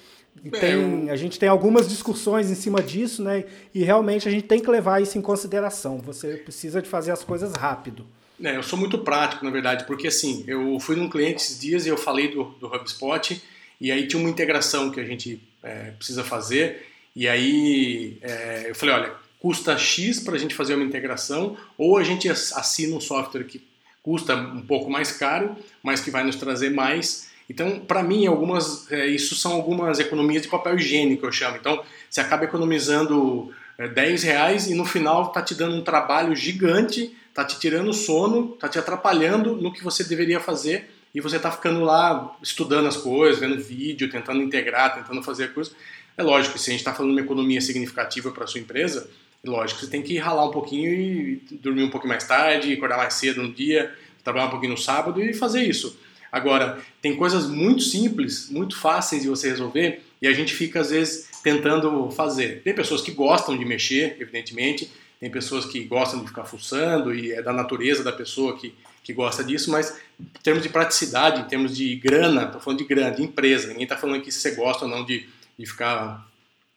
tem, 0.52 1.11
a 1.11 1.16
gente 1.16 1.38
tem 1.38 1.49
algumas 1.49 1.88
discussões 1.88 2.49
em 2.49 2.54
cima 2.54 2.80
disso, 2.80 3.23
né? 3.23 3.45
E 3.75 3.83
realmente 3.83 4.28
a 4.28 4.30
gente 4.30 4.45
tem 4.45 4.61
que 4.61 4.71
levar 4.71 5.02
isso 5.02 5.19
em 5.19 5.23
consideração. 5.23 5.99
Você 5.99 6.37
precisa 6.37 6.80
de 6.80 6.88
fazer 6.88 7.11
as 7.11 7.25
coisas 7.25 7.52
rápido. 7.54 8.07
É, 8.42 8.57
eu 8.57 8.62
sou 8.62 8.78
muito 8.78 8.99
prático, 8.99 9.45
na 9.45 9.50
verdade, 9.50 9.85
porque 9.85 10.07
assim, 10.07 10.45
eu 10.47 10.78
fui 10.80 10.97
num 10.97 11.11
cliente 11.11 11.42
esses 11.42 11.61
dias 11.61 11.85
e 11.85 11.88
eu 11.88 11.97
falei 11.97 12.28
do, 12.28 12.45
do 12.59 12.69
HubSpot 12.69 13.42
e 13.80 13.90
aí 13.90 14.06
tinha 14.06 14.20
uma 14.20 14.30
integração 14.30 14.90
que 14.90 15.00
a 15.00 15.04
gente 15.04 15.40
é, 15.62 15.92
precisa 15.92 16.22
fazer. 16.22 16.87
E 17.16 17.26
aí 17.26 18.18
é, 18.20 18.66
eu 18.68 18.75
falei, 18.75 18.94
olha, 18.94 19.12
custa 19.40 19.76
X 19.78 20.20
para 20.20 20.34
a 20.34 20.38
gente 20.38 20.54
fazer 20.54 20.75
uma 20.75 20.84
integração, 20.84 21.56
ou 21.78 21.96
a 21.96 22.04
gente 22.04 22.28
assina 22.28 22.94
um 22.94 23.00
software 23.00 23.44
que 23.44 23.64
custa 24.02 24.37
um 24.37 24.62
pouco 24.62 24.90
mais 24.90 25.12
caro, 25.12 25.56
mas 25.82 26.00
que 26.00 26.10
vai 26.10 26.25
nos 26.25 26.37
trazer 26.37 26.70
mais. 26.70 27.30
Então, 27.49 27.80
para 27.80 28.02
mim, 28.02 28.26
algumas, 28.26 28.90
é, 28.92 29.06
isso 29.06 29.34
são 29.34 29.52
algumas 29.52 29.99
economias 29.99 30.42
de 30.42 30.49
papel 30.49 30.76
higiênico, 30.76 31.26
eu 31.26 31.32
chamo. 31.32 31.56
Então, 31.56 31.82
você 32.08 32.20
acaba 32.20 32.44
economizando 32.44 33.52
é, 33.78 33.88
10 33.88 34.22
reais 34.22 34.66
e 34.66 34.75
no 34.75 34.84
final 34.84 35.28
está 35.28 35.42
te 35.42 35.54
dando 35.54 35.75
um 35.75 35.82
trabalho 35.82 36.37
gigante, 36.37 37.16
está 37.28 37.44
te 37.44 37.58
tirando 37.58 37.92
sono, 37.92 38.52
está 38.54 38.68
te 38.68 38.78
atrapalhando 38.78 39.56
no 39.56 39.72
que 39.72 39.82
você 39.82 40.04
deveria 40.04 40.38
fazer 40.38 40.90
e 41.14 41.21
você 41.21 41.37
está 41.37 41.50
ficando 41.50 41.81
lá 41.81 42.37
estudando 42.43 42.87
as 42.87 42.97
coisas, 42.97 43.38
vendo 43.38 43.61
vídeo, 43.61 44.11
tentando 44.11 44.43
integrar, 44.43 44.95
tentando 44.95 45.23
fazer 45.23 45.45
a 45.45 45.49
coisa. 45.49 45.73
É 46.17 46.23
lógico 46.23 46.59
se 46.59 46.71
a 46.71 46.73
gente 46.73 46.81
está 46.81 46.93
falando 46.93 47.12
de 47.14 47.21
uma 47.21 47.25
economia 47.25 47.61
significativa 47.61 48.31
para 48.31 48.45
a 48.45 48.47
sua 48.47 48.61
empresa, 48.61 49.09
é 49.43 49.49
lógico 49.49 49.81
que 49.81 49.87
você 49.87 49.90
tem 49.90 50.02
que 50.02 50.19
ralar 50.19 50.47
um 50.47 50.50
pouquinho 50.50 50.93
e 50.93 51.43
dormir 51.52 51.83
um 51.83 51.90
pouquinho 51.90 52.11
mais 52.11 52.25
tarde, 52.25 52.73
acordar 52.73 52.99
mais 52.99 53.14
cedo 53.14 53.43
no 53.43 53.52
dia, 53.52 53.95
trabalhar 54.23 54.47
um 54.47 54.50
pouquinho 54.50 54.73
no 54.73 54.79
sábado 54.79 55.23
e 55.23 55.33
fazer 55.33 55.62
isso. 55.62 55.99
Agora, 56.31 56.79
tem 57.00 57.17
coisas 57.17 57.47
muito 57.47 57.83
simples, 57.83 58.50
muito 58.50 58.76
fáceis 58.76 59.23
de 59.23 59.29
você 59.29 59.49
resolver 59.49 60.02
e 60.21 60.29
a 60.29 60.33
gente 60.33 60.55
fica 60.55 60.81
às 60.81 60.90
vezes 60.90 61.29
tentando 61.43 62.11
fazer. 62.11 62.62
Tem 62.62 62.75
pessoas 62.75 63.00
que 63.00 63.11
gostam 63.11 63.57
de 63.57 63.64
mexer, 63.64 64.17
evidentemente, 64.21 64.90
tem 65.21 65.31
pessoas 65.31 65.67
que 65.67 65.85
gostam 65.85 66.21
de 66.21 66.27
ficar 66.27 66.45
fuçando 66.45 67.15
e 67.15 67.31
é 67.31 67.43
da 67.43 67.53
natureza 67.53 68.03
da 68.03 68.12
pessoa 68.12 68.59
que 68.59 68.75
que 69.03 69.12
gosta 69.12 69.43
disso, 69.43 69.71
mas 69.71 69.99
em 70.19 70.25
termos 70.43 70.62
de 70.62 70.69
praticidade, 70.69 71.41
em 71.41 71.45
termos 71.45 71.77
de 71.77 71.97
grana, 71.97 72.45
estou 72.45 72.61
falando 72.61 72.79
de 72.79 72.85
grana, 72.85 73.11
de 73.11 73.23
empresa, 73.23 73.69
ninguém 73.69 73.85
está 73.85 73.97
falando 73.97 74.17
aqui 74.17 74.31
se 74.31 74.41
você 74.41 74.53
gosta 74.53 74.85
ou 74.85 74.91
não 74.91 75.05
de, 75.05 75.27
de 75.59 75.67
ficar 75.67 76.27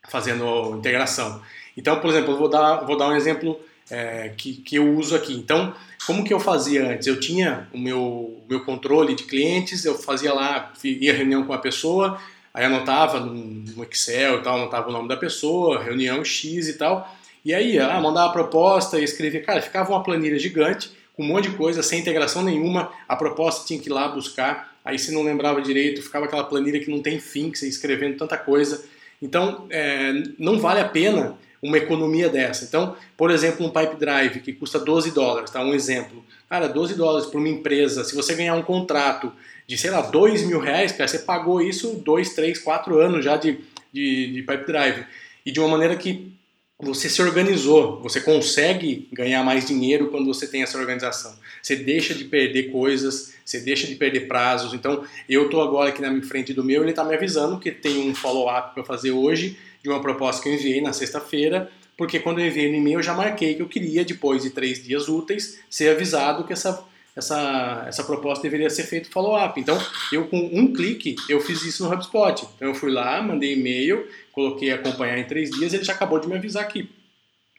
fazendo 0.10 0.76
integração. 0.78 1.42
Então, 1.76 2.00
por 2.00 2.10
exemplo, 2.10 2.34
eu 2.34 2.38
vou 2.38 2.50
dar, 2.50 2.86
vou 2.86 2.98
dar 2.98 3.10
um 3.10 3.16
exemplo 3.16 3.60
é, 3.90 4.30
que, 4.30 4.56
que 4.56 4.78
eu 4.78 4.96
uso 4.96 5.16
aqui. 5.16 5.34
Então, 5.34 5.76
como 6.06 6.24
que 6.24 6.34
eu 6.34 6.40
fazia 6.40 6.88
antes? 6.90 7.08
Eu 7.08 7.20
tinha 7.20 7.68
o 7.74 7.78
meu, 7.78 8.42
meu 8.50 8.64
controle 8.64 9.16
de 9.16 9.24
clientes, 9.24 9.84
eu 9.86 9.96
fazia 9.96 10.34
lá, 10.34 10.72
ia 10.84 11.14
reunião 11.14 11.46
com 11.46 11.54
a 11.54 11.58
pessoa, 11.58 12.20
aí 12.54 12.66
anotava 12.66 13.20
no 13.20 13.84
Excel 13.84 14.40
e 14.40 14.44
tal, 14.44 14.58
anotava 14.58 14.90
o 14.90 14.92
nome 14.92 15.08
da 15.08 15.18
pessoa, 15.18 15.84
reunião 15.84 16.24
X 16.24 16.68
e 16.68 16.78
tal, 16.78 17.14
e 17.44 17.54
aí 17.54 17.80
ah, 17.80 18.00
mandava 18.00 18.30
a 18.30 18.34
proposta 18.34 19.00
e 19.00 19.04
escrevia, 19.04 19.42
cara, 19.42 19.62
ficava 19.62 19.92
uma 19.92 20.04
planilha 20.04 20.40
gigante, 20.40 20.92
com 21.16 21.24
um 21.24 21.28
monte 21.28 21.50
de 21.50 21.56
coisa, 21.56 21.84
sem 21.84 22.00
integração 22.00 22.42
nenhuma, 22.44 22.92
a 23.08 23.16
proposta 23.16 23.68
tinha 23.68 23.80
que 23.80 23.90
ir 23.90 23.94
lá 23.94 24.08
buscar, 24.08 24.76
aí 24.84 24.98
se 24.98 25.12
não 25.14 25.24
lembrava 25.24 25.62
direito, 25.62 26.02
ficava 26.02 26.26
aquela 26.26 26.44
planilha 26.44 26.80
que 26.80 26.90
não 26.90 27.02
tem 27.02 27.20
fim, 27.20 27.52
que 27.52 27.60
você 27.60 27.68
escrevendo 27.68 28.18
tanta 28.18 28.38
coisa. 28.38 28.84
Então, 29.22 29.68
é, 29.70 30.12
não 30.38 30.60
vale 30.60 30.80
a 30.80 30.88
pena 30.88 31.38
uma 31.62 31.78
economia 31.78 32.28
dessa. 32.28 32.66
Então, 32.66 32.96
por 33.16 33.32
exemplo, 33.32 33.66
um 33.66 33.70
pipe 33.70 33.96
drive 33.96 34.42
que 34.42 34.52
custa 34.52 34.78
12 34.78 35.12
dólares, 35.12 35.50
tá? 35.50 35.64
Um 35.64 35.74
exemplo. 35.74 36.24
Cara, 36.50 36.68
12 36.68 36.96
dólares 36.96 37.28
para 37.28 37.40
uma 37.40 37.48
empresa, 37.48 38.04
se 38.04 38.14
você 38.14 38.36
ganhar 38.36 38.56
um 38.56 38.62
contrato 38.62 39.32
de, 39.66 39.78
sei 39.78 39.90
lá, 39.90 40.02
2 40.02 40.44
mil 40.44 40.60
reais, 40.60 40.92
cara, 40.92 41.08
você 41.08 41.20
pagou 41.20 41.62
isso 41.62 42.02
2, 42.04 42.34
3, 42.34 42.60
4 42.60 43.00
anos 43.00 43.24
já 43.24 43.38
de, 43.38 43.60
de, 43.94 44.34
de 44.34 44.42
pipe 44.42 44.66
drive. 44.68 45.06
E 45.46 45.52
de 45.52 45.60
uma 45.62 45.70
maneira 45.70 45.96
que 45.96 46.34
você 46.80 47.10
se 47.10 47.22
organizou, 47.22 48.02
você 48.02 48.20
consegue 48.20 49.08
ganhar 49.12 49.44
mais 49.44 49.66
dinheiro 49.66 50.10
quando 50.10 50.26
você 50.26 50.48
tem 50.48 50.64
essa 50.64 50.78
organização. 50.78 51.36
Você 51.62 51.76
deixa 51.76 52.14
de 52.14 52.26
perder 52.26 52.72
coisas, 52.72 53.34
você 53.46 53.60
deixa 53.60 53.88
de 53.88 53.96
perder 53.96 54.28
prazos. 54.28 54.74
Então, 54.74 55.04
eu 55.30 55.46
estou 55.46 55.62
agora 55.62 55.90
aqui 55.90 56.02
na 56.02 56.22
frente 56.24 56.54
do 56.54 56.64
meu, 56.64 56.82
ele 56.82 56.92
está 56.92 57.04
me 57.04 57.16
avisando 57.16 57.60
que 57.60 57.72
tem 57.72 58.10
um 58.10 58.16
follow-up 58.16 58.74
para 58.74 58.84
fazer 58.84 59.12
hoje 59.12 59.58
de 59.82 59.90
uma 59.90 60.02
proposta 60.02 60.42
que 60.42 60.50
eu 60.50 60.54
enviei 60.54 60.82
na 60.82 60.94
sexta-feira, 60.94 61.70
porque 61.98 62.20
quando 62.20 62.40
eu 62.40 62.48
enviei 62.48 62.70
no 62.70 62.78
e-mail 62.78 63.00
eu 63.00 63.04
já 63.04 63.14
marquei 63.14 63.54
que 63.54 63.62
eu 63.62 63.68
queria, 63.68 64.04
depois 64.04 64.42
de 64.42 64.50
três 64.50 64.84
dias 64.84 65.08
úteis, 65.08 65.60
ser 65.70 65.90
avisado 65.90 66.46
que 66.46 66.54
essa, 66.54 66.84
essa, 67.16 67.86
essa 67.88 68.04
proposta 68.04 68.44
deveria 68.44 68.70
ser 68.70 68.84
feito 68.84 69.12
follow-up. 69.12 69.60
Então, 69.60 69.78
eu 70.12 70.28
com 70.28 70.38
um 70.38 70.74
clique, 70.74 71.16
eu 71.30 71.40
fiz 71.40 71.64
isso 71.64 71.84
no 71.84 71.94
HubSpot. 71.94 72.48
Então, 72.56 72.70
eu 72.70 72.76
fui 72.76 72.92
lá, 72.92 73.22
mandei 73.22 73.54
e-mail, 73.54 74.08
coloquei 74.32 74.72
acompanhar 74.72 75.18
em 75.18 75.26
três 75.26 75.50
dias, 75.52 75.74
ele 75.74 75.84
já 75.84 75.94
acabou 75.94 76.20
de 76.20 76.28
me 76.28 76.36
avisar 76.36 76.64
aqui 76.64 76.90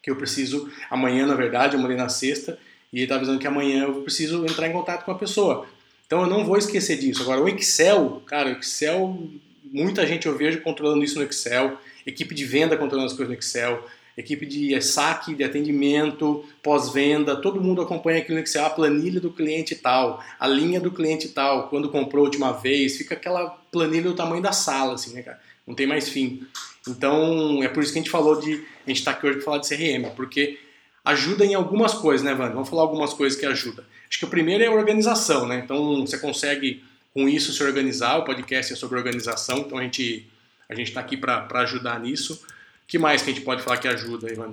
que 0.04 0.11
eu 0.11 0.16
preciso, 0.16 0.70
amanhã 0.90 1.26
na 1.26 1.34
verdade, 1.34 1.75
eu 1.75 1.80
mandei 1.80 1.96
na 1.96 2.11
sexta, 2.11 2.58
e 2.92 2.99
ele 2.99 3.04
está 3.04 3.16
avisando 3.16 3.38
que 3.38 3.46
amanhã 3.46 3.84
eu 3.84 4.02
preciso 4.02 4.44
entrar 4.44 4.68
em 4.68 4.73
contato 4.73 5.02
com 5.02 5.11
a 5.11 5.14
pessoa. 5.14 5.66
Então 6.06 6.20
eu 6.20 6.26
não 6.26 6.44
vou 6.44 6.58
esquecer 6.58 6.99
disso. 6.99 7.23
Agora, 7.23 7.40
o 7.40 7.49
Excel, 7.49 8.23
cara, 8.26 8.50
o 8.50 8.58
Excel, 8.58 9.18
muita 9.64 10.06
gente 10.06 10.26
eu 10.26 10.37
vejo 10.37 10.61
controlando 10.61 11.02
isso 11.02 11.18
no 11.18 11.25
Excel, 11.25 11.78
equipe 12.06 12.34
de 12.34 12.44
venda 12.44 12.76
controlando 12.76 13.11
as 13.11 13.16
coisas 13.16 13.32
no 13.32 13.38
Excel, 13.38 13.88
equipe 14.16 14.47
de 14.47 14.80
saque, 14.80 15.35
de 15.35 15.42
atendimento, 15.42 16.44
pós-venda, 16.62 17.37
todo 17.37 17.61
mundo 17.61 17.83
acompanha 17.83 18.18
aquilo 18.18 18.38
no 18.38 18.44
Excel, 18.44 18.66
a 18.66 18.71
planilha 18.71 19.21
do 19.21 19.30
cliente 19.30 19.75
tal, 19.75 20.23
a 20.38 20.47
linha 20.47 20.80
do 20.80 20.90
cliente 20.90 21.28
tal, 21.28 21.68
quando 21.68 21.88
comprou 21.88 22.23
a 22.23 22.26
última 22.26 22.52
vez, 22.52 22.97
fica 22.97 23.14
aquela 23.14 23.50
planilha 23.73 24.11
do 24.11 24.14
tamanho 24.14 24.42
da 24.42 24.52
sala, 24.52 24.94
assim, 24.94 25.14
né, 25.14 25.23
cara? 25.23 25.40
não 25.66 25.75
tem 25.75 25.87
mais 25.87 26.09
fim. 26.09 26.47
Então, 26.87 27.62
é 27.62 27.68
por 27.68 27.83
isso 27.83 27.92
que 27.92 27.99
a 27.99 28.02
gente 28.02 28.11
falou 28.11 28.38
de. 28.38 28.62
A 28.87 28.90
gente 28.90 28.99
está 28.99 29.12
aqui 29.12 29.26
hoje 29.26 29.37
para 29.37 29.44
falar 29.44 29.59
de 29.59 29.68
CRM, 29.68 30.11
porque 30.14 30.59
ajuda 31.04 31.44
em 31.44 31.54
algumas 31.54 31.94
coisas, 31.94 32.25
né, 32.25 32.33
Wanda? 32.33 32.54
Vamos 32.54 32.68
falar 32.68 32.83
algumas 32.83 33.12
coisas 33.14 33.38
que 33.38 33.47
ajudam. 33.47 33.85
Acho 34.09 34.18
que 34.18 34.25
o 34.25 34.28
primeiro 34.28 34.62
é 34.62 34.66
a 34.66 34.73
organização, 34.73 35.47
né? 35.47 35.62
Então, 35.64 36.06
você 36.06 36.18
consegue 36.18 36.85
com 37.12 37.28
isso 37.28 37.52
se 37.52 37.62
organizar. 37.62 38.18
O 38.18 38.25
podcast 38.25 38.73
é 38.73 38.76
sobre 38.76 38.99
organização, 38.99 39.59
então 39.59 39.78
a 39.78 39.83
gente 39.83 40.26
a 40.68 40.75
gente 40.75 40.88
está 40.88 41.00
aqui 41.00 41.16
para 41.16 41.47
ajudar 41.61 42.00
nisso. 42.00 42.42
Que 42.87 42.99
mais 42.99 43.23
que 43.23 43.31
a 43.31 43.35
gente 43.35 43.45
pode 43.45 43.62
falar 43.62 43.79
que 43.79 43.88
ajuda, 43.88 44.31
Ivan? 44.31 44.53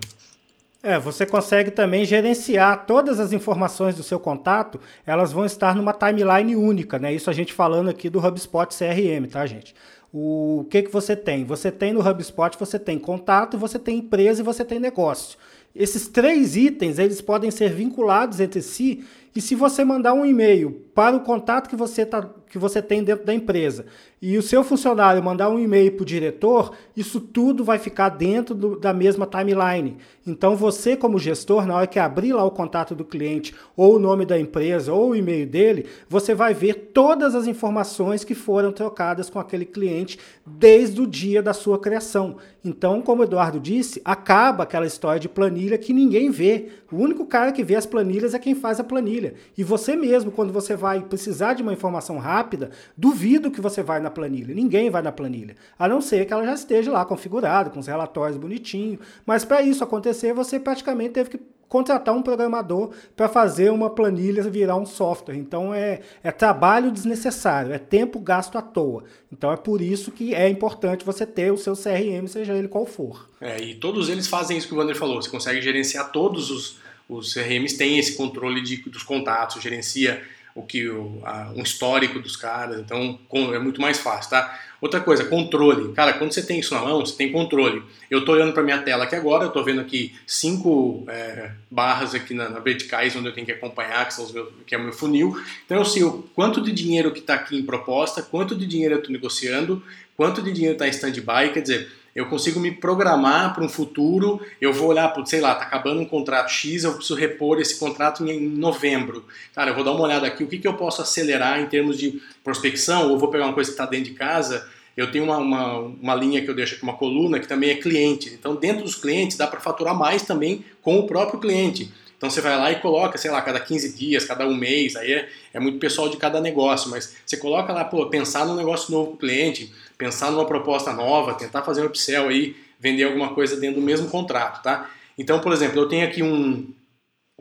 É, 0.84 0.98
você 0.98 1.28
consegue 1.28 1.70
também 1.70 2.06
gerenciar 2.06 2.86
todas 2.88 3.20
as 3.20 3.32
informações 3.32 3.96
do 3.96 4.02
seu 4.02 4.20
contato, 4.20 4.80
elas 5.06 5.32
vão 5.32 5.46
estar 5.46 5.76
numa 5.76 5.94
timeline 5.94 6.56
única, 6.56 6.98
né? 6.98 7.14
Isso 7.14 7.30
a 7.30 7.34
gente 7.34 7.54
falando 7.54 7.90
aqui 7.90 8.10
do 8.10 8.20
HubSpot 8.20 8.76
CRM, 8.76 9.28
tá, 9.30 9.46
gente? 9.46 9.76
O 10.12 10.66
que, 10.70 10.82
que 10.82 10.92
você 10.92 11.16
tem? 11.16 11.46
Você 11.46 11.72
tem 11.72 11.94
no 11.94 12.02
HubSpot, 12.02 12.58
você 12.60 12.80
tem 12.80 12.98
contato, 12.98 13.60
você 13.60 13.78
tem 13.78 14.00
empresa 14.00 14.42
e 14.42 14.44
você 14.44 14.66
tem 14.66 14.80
negócio. 14.80 15.38
Esses 15.74 16.08
três 16.08 16.58
itens, 16.58 17.00
eles 17.00 17.22
podem 17.22 17.52
ser 17.52 17.70
vinculados 17.70 18.40
entre 18.40 18.62
si 18.62 19.06
e 19.34 19.40
se 19.40 19.56
você 19.56 19.86
mandar 19.86 20.14
um 20.14 20.26
e-mail 20.26 20.82
para 20.94 21.16
o 21.16 21.22
contato 21.22 21.70
que 21.70 21.76
você, 21.76 22.06
tá, 22.06 22.30
que 22.50 22.58
você 22.58 22.82
tem 22.82 23.02
dentro 23.02 23.26
da 23.26 23.34
empresa 23.34 23.86
e 24.22 24.38
o 24.38 24.42
seu 24.42 24.62
funcionário 24.62 25.24
mandar 25.24 25.50
um 25.50 25.58
e-mail 25.58 25.94
para 25.94 26.04
o 26.04 26.06
diretor, 26.06 26.74
isso 26.98 27.22
tudo 27.22 27.64
vai 27.64 27.80
ficar 27.80 28.10
dentro 28.10 28.54
do, 28.54 28.78
da 28.78 28.94
mesma 28.94 29.26
timeline. 29.26 29.98
Então 30.28 30.56
você, 30.56 30.98
como 30.98 31.18
gestor, 31.18 31.66
na 31.66 31.76
hora 31.76 31.88
que 31.88 31.98
abrir 31.98 32.34
lá 32.34 32.44
o 32.44 32.52
contato 32.52 32.94
do 32.94 33.06
cliente, 33.06 33.56
ou 33.76 33.96
o 33.96 34.00
nome 34.00 34.26
da 34.26 34.38
empresa, 34.38 34.92
ou 34.92 35.12
o 35.12 35.16
e-mail 35.16 35.48
dele, 35.48 35.86
você 36.10 36.36
vai 36.36 36.54
ver 36.54 36.92
todas 36.94 37.34
as 37.34 37.48
informações 37.48 38.26
que 38.26 38.36
foram 38.36 38.72
trocadas 38.74 39.30
com 39.30 39.40
aquele 39.40 39.66
cliente 39.66 40.20
desde 40.46 41.02
o 41.02 41.08
dia 41.08 41.42
da 41.42 41.54
sua 41.54 41.80
criação. 41.80 42.36
Então, 42.64 43.02
como 43.02 43.22
o 43.22 43.26
Eduardo 43.26 43.62
disse, 43.62 44.02
acaba 44.04 44.64
aquela 44.64 44.86
história 44.86 45.20
de 45.20 45.30
planilha 45.30 45.78
que 45.78 45.94
ninguém 45.94 46.30
vê. 46.30 46.68
O 46.92 46.98
único 46.98 47.26
cara 47.26 47.54
que 47.54 47.64
vê 47.64 47.76
as 47.76 47.86
planilhas 47.86 48.34
é 48.34 48.40
quem 48.40 48.54
faz 48.54 48.80
a 48.80 48.84
planilha 48.84 49.21
planilha. 49.22 49.34
E 49.58 49.64
você 49.64 49.96
mesmo, 49.96 50.32
quando 50.32 50.52
você 50.52 50.76
vai 50.76 51.02
precisar 51.02 51.54
de 51.54 51.62
uma 51.62 51.74
informação 51.74 52.18
rápida, 52.18 52.72
duvido 52.98 53.52
que 53.52 53.62
você 53.62 53.84
vai 53.84 54.00
na 54.00 54.10
planilha. 54.10 54.54
Ninguém 54.54 54.90
vai 54.90 55.02
na 55.02 55.12
planilha. 55.12 55.56
A 55.78 55.88
não 55.88 56.02
ser 56.02 56.26
que 56.26 56.34
ela 56.34 56.46
já 56.46 56.54
esteja 56.54 56.92
lá 56.92 57.06
configurada, 57.06 57.70
com 57.70 57.80
os 57.80 57.88
relatórios 57.88 58.38
bonitinhos. 58.38 59.00
Mas 59.26 59.46
para 59.46 59.62
isso 59.62 59.84
acontecer, 59.84 60.34
você 60.34 60.60
praticamente 60.60 61.14
teve 61.14 61.30
que 61.30 61.40
contratar 61.68 62.14
um 62.14 62.22
programador 62.22 62.90
para 63.16 63.30
fazer 63.30 63.72
uma 63.72 63.90
planilha 63.90 64.44
virar 64.44 64.76
um 64.76 64.86
software. 64.86 65.36
Então 65.36 65.74
é, 65.74 66.02
é 66.22 66.30
trabalho 66.30 66.92
desnecessário, 66.92 67.72
é 67.72 67.78
tempo 67.78 68.20
gasto 68.20 68.58
à 68.58 68.62
toa. 68.62 69.06
Então 69.32 69.50
é 69.50 69.56
por 69.56 69.82
isso 69.82 70.12
que 70.12 70.36
é 70.36 70.50
importante 70.50 71.06
você 71.06 71.26
ter 71.26 71.50
o 71.50 71.58
seu 71.58 71.74
CRM, 71.74 72.28
seja 72.28 72.54
ele 72.54 72.68
qual 72.68 72.86
for. 72.86 73.30
É, 73.40 73.58
e 73.62 73.76
todos 73.76 74.10
eles 74.10 74.28
fazem 74.28 74.58
isso 74.58 74.68
que 74.68 74.74
o 74.74 74.78
Wander 74.78 74.98
falou. 74.98 75.22
Você 75.22 75.30
consegue 75.30 75.62
gerenciar 75.62 76.12
todos 76.12 76.52
os, 76.52 76.81
os 77.18 77.34
CRMs, 77.34 77.78
tem 77.78 78.00
esse 78.00 78.16
controle 78.16 78.62
de, 78.62 78.78
dos 78.90 79.04
contatos, 79.04 79.62
gerencia 79.62 80.22
o 80.54 80.64
que 80.64 80.88
o, 80.90 81.22
a, 81.24 81.52
um 81.56 81.64
histórico 81.64 82.20
dos 82.20 82.36
caras, 82.36 82.80
então 82.80 83.18
com, 83.28 83.54
é 83.54 83.60
muito 83.60 83.80
mais 83.80 84.00
fácil, 84.00 84.32
tá? 84.32 84.60
Outra 84.82 85.00
coisa, 85.00 85.24
controle. 85.26 85.94
Cara, 85.94 86.14
quando 86.14 86.34
você 86.34 86.42
tem 86.42 86.60
isso 86.60 86.74
na 86.74 86.82
mão, 86.82 87.06
você 87.06 87.16
tem 87.16 87.32
controle. 87.32 87.84
Eu 88.10 88.20
estou 88.20 88.34
olhando 88.34 88.52
para 88.52 88.64
minha 88.64 88.80
tela 88.82 89.04
aqui 89.04 89.16
agora, 89.16 89.44
eu 89.44 89.50
estou 89.50 89.64
vendo 89.64 89.80
aqui 89.80 90.16
cinco 90.26 91.06
é, 91.08 91.52
barras 91.70 92.16
aqui 92.16 92.34
na, 92.34 92.50
na, 92.50 92.60
verticais 92.60 93.16
onde 93.16 93.28
eu 93.28 93.34
tenho 93.34 93.46
que 93.46 93.52
acompanhar, 93.52 94.08
que, 94.08 94.14
são 94.14 94.26
os 94.26 94.32
meus, 94.32 94.50
que 94.66 94.74
é 94.74 94.78
o 94.78 94.84
meu 94.84 94.92
funil. 94.92 95.40
Então 95.66 95.78
eu 95.78 95.86
sei 95.86 96.04
o 96.04 96.24
quanto 96.36 96.60
de 96.62 96.72
dinheiro 96.72 97.12
que 97.12 97.20
está 97.20 97.36
aqui 97.36 97.60
em 97.60 97.64
proposta, 97.64 98.24
quanto 98.24 98.56
de 98.56 98.66
dinheiro 98.66 98.96
eu 98.96 99.00
estou 99.00 99.12
negociando, 99.14 99.84
quanto 100.18 100.42
de 100.42 100.52
dinheiro 100.52 100.74
está 100.74 100.88
em 100.88 100.92
stand-by, 100.92 101.54
quer 101.54 101.62
dizer, 101.62 101.92
eu 102.16 102.26
consigo 102.28 102.60
me 102.60 102.72
programar 102.72 103.54
para 103.54 103.64
um 103.64 103.70
futuro. 103.70 104.42
Eu 104.60 104.74
vou 104.74 104.90
olhar 104.90 105.14
sei 105.26 105.40
lá, 105.40 105.56
tá 105.56 105.64
acabando 105.64 106.02
um 106.02 106.06
contrato 106.06 106.50
X, 106.50 106.84
eu 106.84 106.94
preciso 106.94 107.16
repor 107.16 107.60
esse 107.60 107.80
contrato 107.80 108.26
em 108.26 108.40
novembro. 108.40 109.26
Cara, 109.56 109.72
eu 109.72 109.76
vou 109.76 109.84
dar 109.84 109.92
uma 109.92 110.04
olhada 110.04 110.28
aqui, 110.28 110.44
o 110.44 110.48
que, 110.48 110.58
que 110.58 110.68
eu 110.68 110.74
posso 110.74 111.02
acelerar 111.02 111.60
em 111.62 111.68
termos 111.68 111.98
de 111.98 112.22
prospecção, 112.44 113.10
ou 113.10 113.18
vou 113.18 113.30
pegar 113.30 113.46
uma 113.46 113.54
coisa 113.54 113.70
que 113.70 113.74
está 113.74 113.86
dentro 113.86 114.12
de 114.12 114.18
casa. 114.18 114.68
Eu 114.96 115.10
tenho 115.10 115.24
uma, 115.24 115.38
uma, 115.38 115.78
uma, 115.80 116.16
linha 116.16 116.42
que 116.42 116.50
eu 116.50 116.54
deixo 116.54 116.76
aqui, 116.76 116.84
uma 116.84 116.98
coluna, 116.98 117.40
que 117.40 117.48
também 117.48 117.70
é 117.70 117.76
cliente. 117.76 118.30
Então, 118.38 118.56
dentro 118.56 118.84
dos 118.84 118.96
clientes, 118.96 119.38
dá 119.38 119.48
para 119.48 119.62
faturar 119.62 119.98
mais 119.98 120.24
também 120.24 120.66
com 120.82 121.00
o 121.00 121.08
próprio 121.08 121.40
cliente. 121.40 121.92
Então 122.22 122.30
você 122.30 122.40
vai 122.40 122.56
lá 122.56 122.72
e 122.72 122.76
coloca, 122.76 123.18
sei 123.18 123.32
lá, 123.32 123.42
cada 123.42 123.60
15 123.60 123.98
dias, 123.98 124.26
cada 124.26 124.48
um 124.48 124.54
mês, 124.54 124.96
aí 124.96 125.12
é, 125.12 125.30
é 125.56 125.60
muito 125.60 125.80
pessoal 125.80 126.08
de 126.08 126.18
cada 126.18 126.40
negócio, 126.40 126.92
mas 126.92 127.18
você 127.26 127.36
coloca 127.36 127.74
lá, 127.74 127.84
pô, 127.84 128.06
pensar 128.12 128.46
num 128.46 128.56
negócio 128.56 128.92
novo 128.92 129.08
para 129.08 129.16
o 129.16 129.18
cliente, 129.18 129.74
pensar 129.98 130.30
numa 130.30 130.46
proposta 130.46 130.94
nova, 130.94 131.34
tentar 131.34 131.64
fazer 131.64 131.82
um 131.82 131.88
upsell 131.88 132.28
aí, 132.28 132.56
vender 132.80 133.06
alguma 133.06 133.34
coisa 133.34 133.60
dentro 133.60 133.82
do 133.82 133.82
mesmo 133.84 134.08
contrato, 134.08 134.62
tá? 134.62 134.88
Então, 135.18 135.40
por 135.40 135.52
exemplo, 135.52 135.80
eu 135.80 135.88
tenho 135.88 136.06
aqui 136.06 136.22
um, 136.22 136.72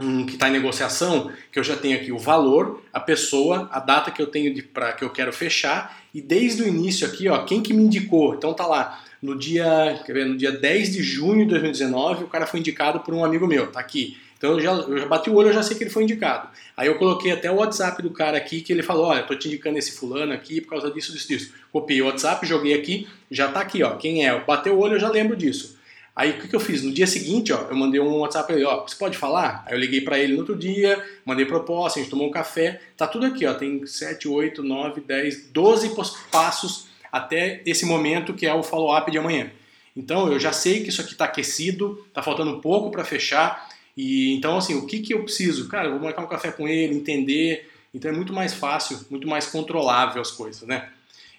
um 0.00 0.24
que 0.24 0.32
está 0.32 0.48
em 0.48 0.52
negociação, 0.52 1.30
que 1.52 1.58
eu 1.58 1.62
já 1.62 1.76
tenho 1.76 1.98
aqui 1.98 2.10
o 2.10 2.18
valor, 2.18 2.82
a 2.90 3.00
pessoa, 3.00 3.68
a 3.70 3.80
data 3.80 4.10
que 4.10 4.22
eu 4.22 4.28
tenho 4.28 4.64
para 4.68 4.94
que 4.94 5.04
eu 5.04 5.10
quero 5.10 5.30
fechar 5.30 6.02
e 6.14 6.22
desde 6.22 6.62
o 6.62 6.66
início 6.66 7.06
aqui, 7.06 7.28
ó, 7.28 7.44
quem 7.44 7.62
que 7.62 7.74
me 7.74 7.82
indicou? 7.82 8.34
Então 8.34 8.54
tá 8.54 8.66
lá, 8.66 9.04
no 9.20 9.38
dia, 9.38 10.00
quer 10.06 10.14
ver, 10.14 10.24
no 10.24 10.38
dia 10.38 10.52
10 10.52 10.94
de 10.94 11.02
junho 11.02 11.44
de 11.44 11.50
2019, 11.50 12.24
o 12.24 12.28
cara 12.28 12.46
foi 12.46 12.60
indicado 12.60 13.00
por 13.00 13.12
um 13.12 13.22
amigo 13.22 13.46
meu, 13.46 13.70
tá 13.70 13.78
aqui. 13.78 14.16
Então 14.40 14.52
eu 14.52 14.60
já, 14.60 14.72
eu 14.72 14.96
já 14.96 15.04
bati 15.04 15.28
o 15.28 15.34
olho, 15.34 15.50
eu 15.50 15.52
já 15.52 15.62
sei 15.62 15.76
que 15.76 15.84
ele 15.84 15.90
foi 15.90 16.04
indicado. 16.04 16.48
Aí 16.74 16.86
eu 16.86 16.96
coloquei 16.96 17.30
até 17.30 17.50
o 17.50 17.56
WhatsApp 17.56 18.02
do 18.02 18.08
cara 18.08 18.38
aqui 18.38 18.62
que 18.62 18.72
ele 18.72 18.82
falou, 18.82 19.08
olha, 19.08 19.22
tô 19.22 19.34
te 19.34 19.48
indicando 19.48 19.78
esse 19.78 19.92
fulano 19.92 20.32
aqui 20.32 20.62
por 20.62 20.70
causa 20.70 20.90
disso, 20.90 21.12
disso, 21.12 21.28
disso. 21.28 21.52
Copiei 21.70 22.00
o 22.00 22.06
WhatsApp, 22.06 22.46
joguei 22.46 22.72
aqui, 22.72 23.06
já 23.30 23.48
tá 23.48 23.60
aqui, 23.60 23.82
ó, 23.82 23.96
quem 23.96 24.26
é? 24.26 24.40
Bateu 24.40 24.74
o 24.74 24.78
olho, 24.78 24.94
eu 24.94 24.98
já 24.98 25.10
lembro 25.10 25.36
disso. 25.36 25.78
Aí 26.16 26.30
o 26.30 26.38
que, 26.40 26.48
que 26.48 26.56
eu 26.56 26.60
fiz? 26.60 26.82
No 26.82 26.90
dia 26.90 27.06
seguinte, 27.06 27.52
ó, 27.52 27.66
eu 27.68 27.76
mandei 27.76 28.00
um 28.00 28.20
WhatsApp 28.20 28.46
pra 28.46 28.56
ele, 28.56 28.64
ó, 28.64 28.80
você 28.80 28.96
pode 28.96 29.18
falar? 29.18 29.62
Aí 29.66 29.74
eu 29.74 29.78
liguei 29.78 30.00
para 30.00 30.18
ele 30.18 30.32
no 30.32 30.38
outro 30.38 30.56
dia, 30.56 31.04
mandei 31.22 31.44
proposta, 31.44 31.98
a 31.98 32.02
gente 32.02 32.10
tomou 32.10 32.26
um 32.26 32.30
café, 32.30 32.80
tá 32.96 33.06
tudo 33.06 33.26
aqui, 33.26 33.44
ó, 33.44 33.52
tem 33.52 33.84
7, 33.84 34.26
8, 34.26 34.62
9, 34.62 35.02
10, 35.02 35.48
12 35.48 35.94
passos 36.32 36.86
até 37.12 37.60
esse 37.66 37.84
momento 37.84 38.32
que 38.32 38.46
é 38.46 38.54
o 38.54 38.62
follow-up 38.62 39.10
de 39.10 39.18
amanhã. 39.18 39.50
Então 39.94 40.32
eu 40.32 40.38
já 40.38 40.50
sei 40.50 40.82
que 40.82 40.88
isso 40.88 41.02
aqui 41.02 41.12
está 41.12 41.26
aquecido, 41.26 42.02
está 42.08 42.22
faltando 42.22 42.58
pouco 42.58 42.90
para 42.90 43.04
fechar. 43.04 43.68
E 44.00 44.32
então, 44.32 44.56
assim, 44.56 44.74
o 44.76 44.86
que, 44.86 45.00
que 45.00 45.12
eu 45.12 45.22
preciso? 45.22 45.68
Cara, 45.68 45.88
eu 45.88 45.92
vou 45.92 46.00
marcar 46.00 46.22
um 46.22 46.26
café 46.26 46.50
com 46.50 46.66
ele, 46.66 46.94
entender. 46.94 47.70
Então 47.92 48.10
é 48.10 48.14
muito 48.14 48.32
mais 48.32 48.54
fácil, 48.54 48.98
muito 49.10 49.28
mais 49.28 49.46
controlável 49.46 50.22
as 50.22 50.30
coisas, 50.30 50.66
né? 50.66 50.88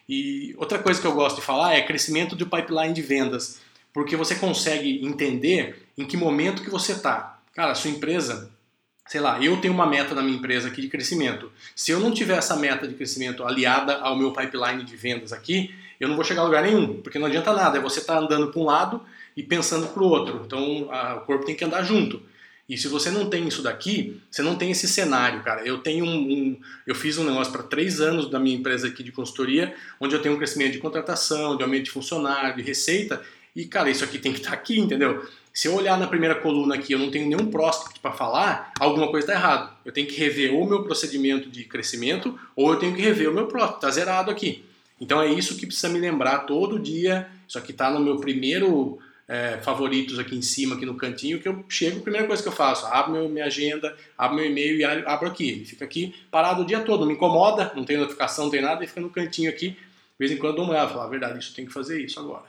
E 0.08 0.54
outra 0.58 0.78
coisa 0.78 1.02
que 1.02 1.08
eu 1.08 1.14
gosto 1.14 1.38
de 1.38 1.42
falar 1.42 1.74
é 1.74 1.82
crescimento 1.82 2.36
do 2.36 2.46
pipeline 2.46 2.94
de 2.94 3.02
vendas, 3.02 3.60
porque 3.92 4.16
você 4.16 4.36
consegue 4.36 5.04
entender 5.04 5.88
em 5.98 6.06
que 6.06 6.16
momento 6.16 6.62
que 6.62 6.70
você 6.70 6.92
está. 6.92 7.42
Cara, 7.56 7.72
a 7.72 7.76
sua 7.76 7.90
empresa, 7.90 8.52
sei 9.08 9.22
lá, 9.22 9.42
eu 9.42 9.60
tenho 9.60 9.74
uma 9.74 9.88
meta 9.88 10.14
na 10.14 10.22
minha 10.22 10.38
empresa 10.38 10.68
aqui 10.68 10.84
de 10.84 10.88
crescimento. 10.88 11.52
Se 11.76 11.92
eu 11.92 12.00
não 12.00 12.14
tiver 12.14 12.38
essa 12.38 12.56
meta 12.56 12.88
de 12.88 12.94
crescimento 12.94 13.44
aliada 13.44 13.96
ao 13.96 14.16
meu 14.16 14.32
pipeline 14.34 14.84
de 14.84 14.96
vendas 14.96 15.34
aqui, 15.34 15.74
eu 16.00 16.08
não 16.08 16.16
vou 16.16 16.24
chegar 16.24 16.42
a 16.42 16.46
lugar 16.46 16.62
nenhum, 16.62 17.02
porque 17.02 17.18
não 17.18 17.26
adianta 17.26 17.54
nada, 17.54 17.80
é 17.80 17.82
você 17.82 18.02
estar 18.02 18.18
tá 18.18 18.20
andando 18.20 18.52
para 18.52 18.62
um 18.62 18.66
lado 18.66 19.02
e 19.36 19.42
pensando 19.42 19.88
para 19.88 20.04
o 20.04 20.08
outro. 20.08 20.44
Então 20.46 20.90
a, 20.92 21.16
o 21.16 21.22
corpo 21.22 21.44
tem 21.44 21.56
que 21.56 21.66
andar 21.66 21.82
junto. 21.82 22.30
E 22.72 22.78
se 22.78 22.88
você 22.88 23.12
não 23.12 23.30
tem 23.30 23.46
isso 23.50 23.62
daqui, 23.62 24.22
você 24.32 24.42
não 24.42 24.56
tem 24.56 24.72
esse 24.72 24.88
cenário, 24.88 25.44
cara. 25.44 25.62
Eu 25.68 25.80
tenho 25.80 26.06
um, 26.06 26.32
um 26.32 26.60
eu 26.88 26.96
fiz 26.96 27.18
um 27.18 27.26
negócio 27.26 27.52
para 27.52 27.64
três 27.64 28.00
anos 28.00 28.30
da 28.30 28.40
minha 28.40 28.56
empresa 28.56 28.88
aqui 28.88 29.04
de 29.04 29.12
consultoria, 29.12 29.76
onde 30.00 30.16
eu 30.16 30.22
tenho 30.22 30.36
um 30.36 30.38
crescimento 30.38 30.72
de 30.72 30.78
contratação, 30.78 31.58
de 31.58 31.64
aumento 31.64 31.84
de 31.84 31.92
funcionário, 31.92 32.56
de 32.56 32.62
receita. 32.62 33.22
E 33.54 33.66
cara, 33.66 33.90
isso 33.90 34.06
aqui 34.06 34.18
tem 34.18 34.32
que 34.32 34.40
estar 34.40 34.52
tá 34.52 34.56
aqui, 34.56 34.80
entendeu? 34.80 35.28
Se 35.54 35.68
eu 35.68 35.76
olhar 35.76 36.00
na 36.00 36.08
primeira 36.08 36.34
coluna 36.34 36.76
aqui, 36.76 36.94
eu 36.94 37.00
não 37.00 37.12
tenho 37.12 37.28
nenhum 37.28 37.52
prospect 37.52 38.00
para 38.00 38.14
falar, 38.14 38.72
alguma 38.80 39.12
coisa 39.12 39.28
está 39.28 39.34
errado. 39.34 39.76
Eu 39.84 39.92
tenho 39.92 40.08
que 40.08 40.16
rever 40.16 40.54
ou 40.54 40.64
o 40.64 40.70
meu 40.70 40.82
procedimento 40.82 41.50
de 41.50 41.66
crescimento, 41.66 42.40
ou 42.56 42.72
eu 42.72 42.80
tenho 42.80 42.96
que 42.96 43.02
rever 43.02 43.30
o 43.30 43.34
meu 43.34 43.48
prospect. 43.48 43.80
Está 43.80 43.92
zerado 43.92 44.32
aqui. 44.32 44.64
Então 44.98 45.22
é 45.22 45.28
isso 45.28 45.58
que 45.58 45.66
precisa 45.66 45.90
me 45.90 46.00
lembrar 46.00 46.46
todo 46.46 46.80
dia. 46.80 47.28
Isso 47.46 47.58
aqui 47.58 47.74
está 47.74 47.92
no 47.92 48.00
meu 48.00 48.16
primeiro 48.16 48.98
é, 49.32 49.58
favoritos 49.62 50.20
aqui 50.20 50.36
em 50.36 50.42
cima, 50.42 50.76
aqui 50.76 50.86
no 50.86 50.96
cantinho, 50.96 51.40
que 51.40 51.48
eu 51.48 51.64
chego, 51.70 52.00
a 52.00 52.02
primeira 52.02 52.28
coisa 52.28 52.44
que 52.44 52.50
eu 52.50 52.52
faço, 52.52 52.86
abro 52.88 53.14
meu, 53.14 53.30
minha 53.30 53.46
agenda, 53.46 53.96
abro 54.18 54.36
meu 54.36 54.46
e-mail 54.46 54.78
e 54.78 54.84
abro 54.84 55.26
aqui. 55.26 55.50
Ele 55.50 55.66
fica 55.66 55.86
aqui 55.86 56.14
parado 56.30 56.64
o 56.64 56.66
dia 56.66 56.82
todo, 56.82 57.00
não 57.00 57.08
me 57.08 57.14
incomoda, 57.14 57.72
não 57.74 57.86
tem 57.86 57.96
notificação, 57.96 58.46
não 58.46 58.52
tem 58.52 58.62
nada, 58.62 58.82
ele 58.82 58.88
fica 58.88 59.00
no 59.00 59.10
cantinho 59.10 59.50
aqui. 59.50 59.70
De 59.70 59.78
vez 60.20 60.32
em 60.34 60.36
quando 60.36 60.50
eu 60.50 60.56
dou 60.58 60.66
uma 60.66 60.74
olhada, 60.74 60.90
falo, 60.90 61.04
ah, 61.04 61.08
verdade, 61.08 61.40
isso 61.40 61.56
tem 61.56 61.66
que 61.66 61.72
fazer 61.72 62.04
isso 62.04 62.20
agora. 62.20 62.44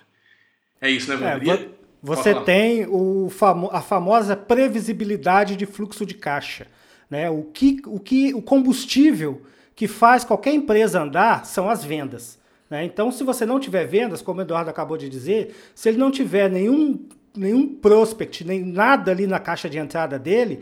É 0.80 0.90
isso, 0.90 1.08
né, 1.08 1.14
Valdria? 1.14 1.54
É, 1.54 1.68
você 2.02 2.34
tem 2.40 2.84
o 2.88 3.30
famo 3.30 3.70
a 3.72 3.80
famosa 3.80 4.34
previsibilidade 4.34 5.54
de 5.54 5.66
fluxo 5.66 6.04
de 6.04 6.14
caixa. 6.14 6.66
Né? 7.08 7.30
O, 7.30 7.44
que, 7.44 7.80
o, 7.86 8.00
que, 8.00 8.34
o 8.34 8.42
combustível 8.42 9.42
que 9.76 9.86
faz 9.86 10.24
qualquer 10.24 10.52
empresa 10.52 11.00
andar 11.00 11.46
são 11.46 11.70
as 11.70 11.84
vendas. 11.84 12.41
Né? 12.72 12.86
Então, 12.86 13.12
se 13.12 13.22
você 13.22 13.44
não 13.44 13.60
tiver 13.60 13.84
vendas, 13.84 14.22
como 14.22 14.40
o 14.40 14.42
Eduardo 14.42 14.70
acabou 14.70 14.96
de 14.96 15.06
dizer, 15.06 15.54
se 15.74 15.90
ele 15.90 15.98
não 15.98 16.10
tiver 16.10 16.50
nenhum, 16.50 17.06
nenhum 17.36 17.68
prospect, 17.68 18.46
nem 18.46 18.64
nada 18.64 19.10
ali 19.10 19.26
na 19.26 19.38
caixa 19.38 19.68
de 19.68 19.76
entrada 19.76 20.18
dele, 20.18 20.60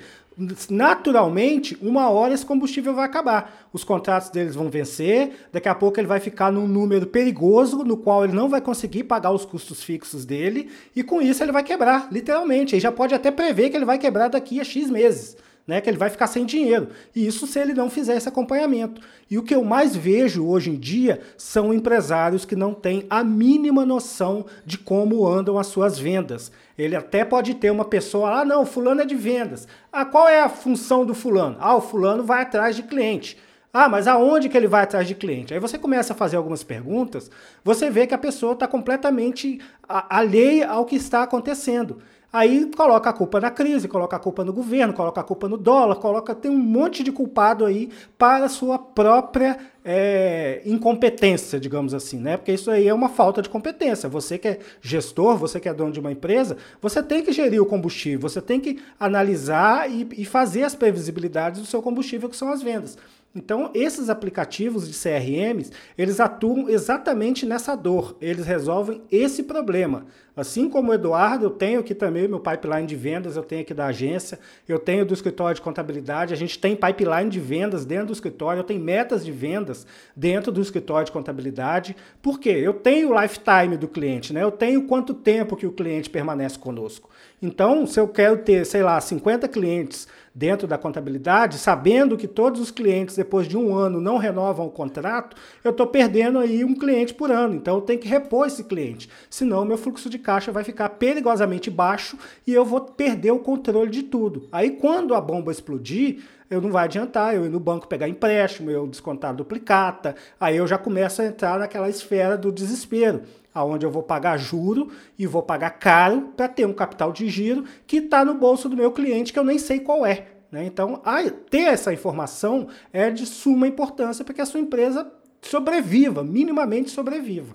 naturalmente, 0.69 1.79
uma 1.81 2.11
hora 2.11 2.35
esse 2.35 2.45
combustível 2.45 2.97
vai 2.97 3.05
acabar. 3.05 3.69
Os 3.73 3.85
contratos 3.85 4.29
deles 4.29 4.57
vão 4.57 4.69
vencer, 4.69 5.47
daqui 5.53 5.69
a 5.69 5.75
pouco 5.75 6.01
ele 6.01 6.09
vai 6.09 6.19
ficar 6.19 6.51
num 6.51 6.67
número 6.67 7.07
perigoso, 7.07 7.85
no 7.85 7.97
qual 7.97 8.25
ele 8.25 8.33
não 8.33 8.49
vai 8.49 8.61
conseguir 8.61 9.05
pagar 9.05 9.31
os 9.31 9.45
custos 9.45 9.81
fixos 9.81 10.25
dele, 10.25 10.69
e 10.97 11.05
com 11.05 11.23
isso 11.23 11.45
ele 11.45 11.53
vai 11.53 11.63
quebrar, 11.63 12.09
literalmente. 12.11 12.75
Ele 12.75 12.81
já 12.81 12.91
pode 12.91 13.15
até 13.15 13.31
prever 13.31 13.71
que 13.71 13.77
ele 13.77 13.85
vai 13.85 13.99
quebrar 13.99 14.27
daqui 14.27 14.59
a 14.61 14.65
X 14.65 14.91
meses 14.91 15.37
né, 15.71 15.81
que 15.81 15.89
ele 15.89 15.97
vai 15.97 16.11
ficar 16.11 16.27
sem 16.27 16.45
dinheiro. 16.45 16.89
E 17.15 17.25
isso 17.25 17.47
se 17.47 17.57
ele 17.61 17.73
não 17.73 17.89
fizer 17.89 18.17
esse 18.17 18.29
acompanhamento. 18.29 19.01
E 19.31 19.39
o 19.39 19.43
que 19.45 19.55
eu 19.55 19.63
mais 19.63 19.95
vejo 19.95 20.45
hoje 20.45 20.69
em 20.69 20.75
dia 20.75 21.21
são 21.39 21.73
empresários 21.73 22.45
que 22.45 22.57
não 22.57 22.75
têm 22.75 23.07
a 23.09 23.23
mínima 23.23 23.87
noção 23.87 24.45
de 24.67 24.77
como 24.77 25.25
andam 25.29 25.57
as 25.57 25.69
suas 25.69 25.97
vendas. 25.97 26.51
Ele 26.77 26.97
até 26.97 27.25
pode 27.25 27.55
ter 27.55 27.71
uma 27.71 27.85
pessoa, 27.85 28.41
ah, 28.41 28.45
não, 28.45 28.67
fulano 28.67 29.03
é 29.03 29.05
de 29.05 29.15
vendas. 29.15 29.69
Ah, 29.93 30.05
qual 30.05 30.29
é 30.29 30.43
a 30.43 30.49
função 30.49 31.07
do 31.07 31.15
fulano? 31.15 31.57
Ah, 31.61 31.77
o 31.77 31.81
fulano 31.81 32.25
vai 32.25 32.43
atrás 32.43 32.75
de 32.75 32.83
cliente. 32.83 33.39
Ah, 33.73 33.89
mas 33.89 34.09
aonde 34.09 34.49
que 34.49 34.57
ele 34.57 34.67
vai 34.67 34.83
atrás 34.83 35.07
de 35.07 35.15
cliente? 35.15 35.55
Aí 35.55 35.61
você 35.61 35.79
começa 35.79 36.13
a 36.13 36.17
fazer 36.17 36.37
algumas 36.37 36.65
perguntas, 36.65 37.31
você 37.63 37.89
vê 37.89 38.09
que 38.09 38.15
a 38.15 38.19
pessoa 38.19 38.55
está 38.55 38.67
completamente 38.67 39.61
alheia 39.89 40.69
ao 40.69 40.85
que 40.85 40.97
está 40.97 41.23
acontecendo. 41.23 41.99
Aí 42.33 42.71
coloca 42.77 43.11
a 43.11 43.13
culpa 43.13 43.41
na 43.41 43.51
crise, 43.51 43.89
coloca 43.89 44.15
a 44.15 44.19
culpa 44.19 44.45
no 44.45 44.53
governo, 44.53 44.93
coloca 44.93 45.21
a 45.21 45.25
culpa 45.25 45.49
no 45.49 45.57
dólar, 45.57 45.97
coloca 45.97 46.33
tem 46.33 46.49
um 46.49 46.57
monte 46.57 47.03
de 47.03 47.11
culpado 47.11 47.65
aí 47.65 47.91
para 48.17 48.49
sua 48.49 48.79
própria 48.79 49.59
é, 49.85 50.63
incompetência, 50.65 51.59
digamos 51.59 51.93
assim, 51.93 52.21
né? 52.21 52.37
Porque 52.37 52.53
isso 52.53 52.71
aí 52.71 52.87
é 52.87 52.95
uma 52.95 53.09
falta 53.09 53.43
de 53.43 53.49
competência. 53.49 54.09
Você 54.09 54.39
que 54.39 54.47
é 54.47 54.59
gestor, 54.81 55.37
você 55.37 55.59
que 55.59 55.69
é 55.69 55.75
dono 55.75 55.91
de 55.91 55.99
uma 55.99 56.13
empresa, 56.13 56.57
você 56.81 57.03
tem 57.03 57.25
que 57.25 57.33
gerir 57.33 57.61
o 57.61 57.67
combustível, 57.67 58.21
você 58.21 58.41
tem 58.41 58.61
que 58.61 58.81
analisar 58.99 59.91
e, 59.91 60.07
e 60.17 60.25
fazer 60.25 60.63
as 60.63 60.77
previsibilidades 60.77 61.61
do 61.61 61.67
seu 61.67 61.83
combustível, 61.83 62.29
que 62.29 62.37
são 62.37 62.53
as 62.53 62.63
vendas. 62.63 62.97
Então, 63.33 63.71
esses 63.75 64.11
aplicativos 64.11 64.89
de 64.89 64.95
CRMs, 64.99 65.71
eles 65.97 66.19
atuam 66.19 66.69
exatamente 66.69 67.47
nessa 67.47 67.77
dor, 67.77 68.17
eles 68.21 68.45
resolvem 68.45 69.03
esse 69.11 69.45
problema. 69.45 70.05
Assim 70.37 70.69
como 70.69 70.91
o 70.91 70.95
Eduardo, 70.95 71.45
eu 71.45 71.51
tenho 71.51 71.79
aqui 71.79 71.95
também 71.95 72.27
meu 72.27 72.41
pipeline 72.41 72.87
de 72.87 72.97
vendas, 72.97 73.37
eu 73.37 73.45
tenho 73.45 73.63
aqui 73.63 73.73
da 73.73 73.87
agência, 73.87 74.39
eu 74.69 74.81
tenho 74.81 75.05
do 75.05 75.15
escritório 75.15 75.55
de 75.55 75.61
contabilidade, 75.61 76.35
a 76.35 76.37
gente 76.37 76.59
tem 76.59 76.75
pipeline 76.75 77.31
de 77.31 77.39
vendas 77.39 77.85
dentro 77.85 78.07
do 78.07 78.13
escritório, 78.13 78.61
eu 78.61 78.65
tenho 78.65 78.81
metas 78.81 79.25
de 79.25 79.31
vendas 79.31 79.87
dentro 80.17 80.51
do 80.51 80.61
escritório 80.61 81.05
de 81.05 81.13
contabilidade. 81.13 81.95
Por 82.21 82.41
quê? 82.41 82.51
Eu 82.51 82.75
tenho 82.75 83.11
o 83.11 83.21
lifetime 83.21 83.77
do 83.77 83.87
cliente, 83.87 84.33
né? 84.33 84.43
Eu 84.43 84.51
tenho 84.51 84.87
quanto 84.87 85.15
tempo 85.15 85.57
que 85.57 85.67
o 85.67 85.73
cliente 85.73 86.11
permanece 86.11 86.59
conosco. 86.59 87.11
Então, 87.43 87.87
se 87.87 88.01
eu 88.01 88.09
quero 88.09 88.39
ter, 88.39 88.67
sei 88.67 88.83
lá, 88.83 89.01
50 89.01 89.47
clientes 89.47 90.09
dentro 90.41 90.67
da 90.67 90.79
contabilidade, 90.79 91.59
sabendo 91.59 92.17
que 92.17 92.27
todos 92.27 92.63
os 92.63 92.71
clientes, 92.71 93.15
depois 93.15 93.47
de 93.47 93.59
um 93.59 93.77
ano, 93.77 94.01
não 94.01 94.17
renovam 94.17 94.67
o 94.67 94.71
contrato, 94.71 95.37
eu 95.63 95.71
estou 95.71 95.87
perdendo 95.87 96.39
aí 96.39 96.65
um 96.65 96.75
cliente 96.75 97.13
por 97.13 97.31
ano. 97.31 97.57
Então 97.57 97.75
eu 97.75 97.83
tenho 97.83 98.01
que 98.01 98.09
repor 98.09 98.47
esse 98.47 98.65
cliente. 98.65 99.11
Senão 99.29 99.67
meu 99.67 99.77
fluxo 99.77 100.09
de 100.09 100.19
caixa 100.19 100.51
vai 100.51 100.65
ficar 100.65 100.89
perigosamente 100.89 101.71
baixo 101.71 102.17
e 102.47 102.55
eu 102.55 102.65
vou 102.65 102.81
perder 102.81 103.33
o 103.33 103.39
controle 103.39 103.91
de 103.91 104.03
tudo. 104.03 104.49
Aí 104.51 104.71
quando 104.71 105.15
a 105.15 105.21
bomba 105.21 105.53
explodir, 105.53 106.23
eu 106.49 106.59
não 106.59 106.73
vai 106.73 106.85
adiantar 106.85 107.35
eu 107.35 107.45
ir 107.45 107.51
no 107.51 107.61
banco 107.61 107.87
pegar 107.87 108.09
empréstimo, 108.09 108.71
eu 108.71 108.87
descontar 108.87 109.35
duplicata, 109.35 110.17
aí 110.41 110.57
eu 110.57 110.67
já 110.67 110.79
começo 110.79 111.21
a 111.21 111.27
entrar 111.27 111.59
naquela 111.59 111.91
esfera 111.91 112.39
do 112.39 112.51
desespero 112.51 113.25
aonde 113.55 113.85
eu 113.85 113.91
vou 113.91 114.03
pagar 114.03 114.39
juro 114.39 114.91
e 115.19 115.27
vou 115.27 115.43
pagar 115.43 115.71
caro 115.71 116.33
para 116.37 116.49
ter 116.49 116.67
um 116.67 116.73
capital 116.73 117.13
de 117.13 117.29
giro 117.29 117.65
que 117.87 117.97
está 117.97 118.25
no 118.25 118.35
bolso 118.35 118.69
do 118.69 118.77
meu 118.77 118.93
cliente 118.93 119.33
que 119.33 119.39
eu 119.39 119.45
nem 119.45 119.59
sei 119.59 119.81
qual 119.81 120.07
é. 120.07 120.29
Né? 120.51 120.65
Então, 120.65 121.03
ter 121.49 121.63
essa 121.63 121.93
informação 121.93 122.69
é 122.93 123.11
de 123.11 123.27
suma 123.27 123.69
importância 123.69 124.25
para 124.25 124.35
que 124.35 124.41
a 124.41 124.47
sua 124.47 124.61
empresa 124.61 125.11
sobreviva, 125.43 126.23
minimamente 126.23 126.91
sobreviva. 126.91 127.55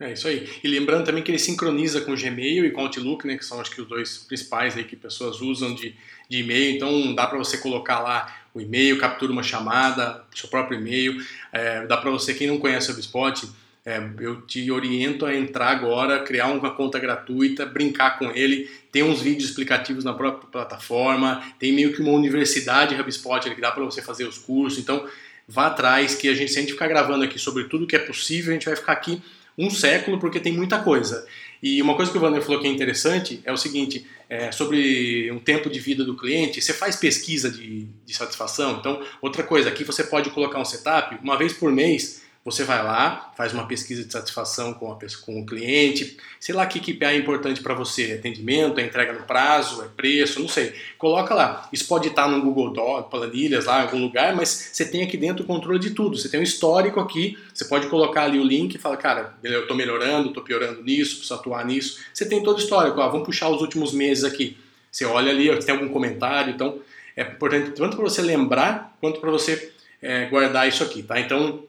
É 0.00 0.12
isso 0.12 0.26
aí. 0.26 0.48
E 0.62 0.68
lembrando 0.68 1.04
também 1.04 1.22
que 1.22 1.30
ele 1.30 1.38
sincroniza 1.38 2.00
com 2.00 2.12
o 2.12 2.16
Gmail 2.16 2.64
e 2.64 2.70
com 2.70 2.80
o 2.80 2.84
Outlook, 2.84 3.26
né, 3.26 3.36
que 3.36 3.44
são 3.44 3.60
acho 3.60 3.70
que 3.70 3.80
os 3.80 3.88
dois 3.88 4.18
principais 4.18 4.76
aí 4.76 4.84
que 4.84 4.96
pessoas 4.96 5.40
usam 5.40 5.74
de, 5.74 5.94
de 6.28 6.38
e-mail. 6.38 6.74
Então 6.74 7.14
dá 7.14 7.26
para 7.26 7.38
você 7.38 7.58
colocar 7.58 8.00
lá 8.00 8.34
o 8.52 8.60
e-mail, 8.60 8.98
captura 8.98 9.32
uma 9.32 9.42
chamada, 9.42 10.24
seu 10.34 10.48
próprio 10.48 10.80
e-mail. 10.80 11.24
É, 11.52 11.86
dá 11.86 11.96
para 11.96 12.10
você, 12.10 12.34
quem 12.34 12.48
não 12.48 12.58
conhece 12.58 12.90
o 12.90 12.94
HubSpot, 12.94 13.48
é, 13.86 14.02
eu 14.20 14.40
te 14.40 14.70
oriento 14.70 15.26
a 15.26 15.34
entrar 15.34 15.68
agora, 15.68 16.20
criar 16.20 16.46
uma 16.48 16.70
conta 16.70 16.98
gratuita, 16.98 17.66
brincar 17.66 18.18
com 18.18 18.30
ele. 18.30 18.70
Tem 18.90 19.02
uns 19.02 19.20
vídeos 19.20 19.50
explicativos 19.50 20.04
na 20.04 20.14
própria 20.14 20.48
plataforma, 20.50 21.44
tem 21.58 21.70
meio 21.72 21.92
que 21.92 22.00
uma 22.00 22.12
universidade 22.12 22.98
HubSpot 22.98 23.54
que 23.54 23.60
dá 23.60 23.70
para 23.70 23.84
você 23.84 24.00
fazer 24.00 24.24
os 24.24 24.38
cursos. 24.38 24.78
Então, 24.78 25.06
vá 25.46 25.66
atrás, 25.66 26.14
que 26.14 26.28
a 26.28 26.34
gente, 26.34 26.50
se 26.50 26.58
a 26.58 26.62
gente 26.62 26.72
ficar 26.72 26.88
gravando 26.88 27.24
aqui 27.24 27.38
sobre 27.38 27.64
tudo 27.64 27.86
que 27.86 27.94
é 27.94 27.98
possível, 27.98 28.52
a 28.52 28.54
gente 28.54 28.64
vai 28.64 28.76
ficar 28.76 28.92
aqui 28.92 29.20
um 29.56 29.68
século, 29.68 30.18
porque 30.18 30.40
tem 30.40 30.52
muita 30.52 30.82
coisa. 30.82 31.26
E 31.62 31.80
uma 31.82 31.94
coisa 31.94 32.10
que 32.10 32.16
o 32.16 32.22
Wander 32.22 32.42
falou 32.42 32.60
que 32.60 32.66
é 32.66 32.70
interessante 32.70 33.40
é 33.44 33.52
o 33.52 33.56
seguinte: 33.56 34.06
é, 34.30 34.50
sobre 34.50 35.30
um 35.30 35.38
tempo 35.38 35.68
de 35.68 35.78
vida 35.78 36.04
do 36.04 36.16
cliente, 36.16 36.60
você 36.60 36.72
faz 36.72 36.96
pesquisa 36.96 37.50
de, 37.50 37.86
de 38.04 38.14
satisfação. 38.14 38.78
Então, 38.80 39.02
outra 39.20 39.42
coisa, 39.42 39.68
aqui 39.68 39.84
você 39.84 40.04
pode 40.04 40.30
colocar 40.30 40.58
um 40.58 40.64
setup 40.64 41.18
uma 41.22 41.36
vez 41.36 41.52
por 41.52 41.70
mês 41.70 42.23
você 42.44 42.62
vai 42.62 42.84
lá, 42.84 43.32
faz 43.34 43.54
uma 43.54 43.66
pesquisa 43.66 44.04
de 44.04 44.12
satisfação 44.12 44.74
com, 44.74 44.92
a, 44.92 44.98
com 45.24 45.40
o 45.40 45.46
cliente, 45.46 46.18
sei 46.38 46.54
lá 46.54 46.66
que 46.66 46.78
KPI 46.78 47.04
é 47.06 47.16
importante 47.16 47.62
para 47.62 47.72
você, 47.72 48.10
é 48.10 48.14
atendimento, 48.16 48.78
é 48.78 48.84
entrega 48.84 49.14
no 49.14 49.22
prazo, 49.22 49.82
é 49.82 49.88
preço, 49.88 50.40
não 50.40 50.48
sei. 50.48 50.74
Coloca 50.98 51.34
lá. 51.34 51.66
Isso 51.72 51.86
pode 51.88 52.08
estar 52.08 52.28
no 52.28 52.42
Google 52.42 52.70
Docs, 52.70 53.08
planilhas 53.08 53.64
lá 53.64 53.80
em 53.80 53.82
algum 53.84 53.98
lugar, 53.98 54.36
mas 54.36 54.70
você 54.72 54.84
tem 54.84 55.02
aqui 55.02 55.16
dentro 55.16 55.42
o 55.42 55.46
controle 55.46 55.78
de 55.78 55.90
tudo. 55.92 56.18
Você 56.18 56.28
tem 56.28 56.38
um 56.38 56.42
histórico 56.42 57.00
aqui, 57.00 57.38
você 57.52 57.64
pode 57.64 57.86
colocar 57.86 58.24
ali 58.24 58.38
o 58.38 58.44
link 58.44 58.74
e 58.74 58.78
falar, 58.78 58.98
cara, 58.98 59.34
eu 59.42 59.62
estou 59.62 59.74
melhorando, 59.74 60.28
estou 60.28 60.42
piorando 60.42 60.82
nisso, 60.82 61.16
preciso 61.16 61.34
atuar 61.34 61.64
nisso. 61.64 62.00
Você 62.12 62.26
tem 62.26 62.42
todo 62.42 62.58
o 62.58 62.60
histórico, 62.60 63.00
ó, 63.00 63.08
vamos 63.08 63.24
puxar 63.24 63.48
os 63.48 63.62
últimos 63.62 63.94
meses 63.94 64.22
aqui. 64.22 64.58
Você 64.92 65.06
olha 65.06 65.30
ali, 65.30 65.50
ó, 65.50 65.56
tem 65.56 65.74
algum 65.74 65.88
comentário, 65.88 66.52
então 66.52 66.78
é 67.16 67.22
importante 67.22 67.70
tanto 67.70 67.96
para 67.96 68.04
você 68.04 68.20
lembrar 68.20 68.94
quanto 69.00 69.18
para 69.18 69.30
você 69.30 69.72
é, 70.02 70.26
guardar 70.26 70.68
isso 70.68 70.84
aqui, 70.84 71.02
tá? 71.02 71.18
Então 71.18 71.64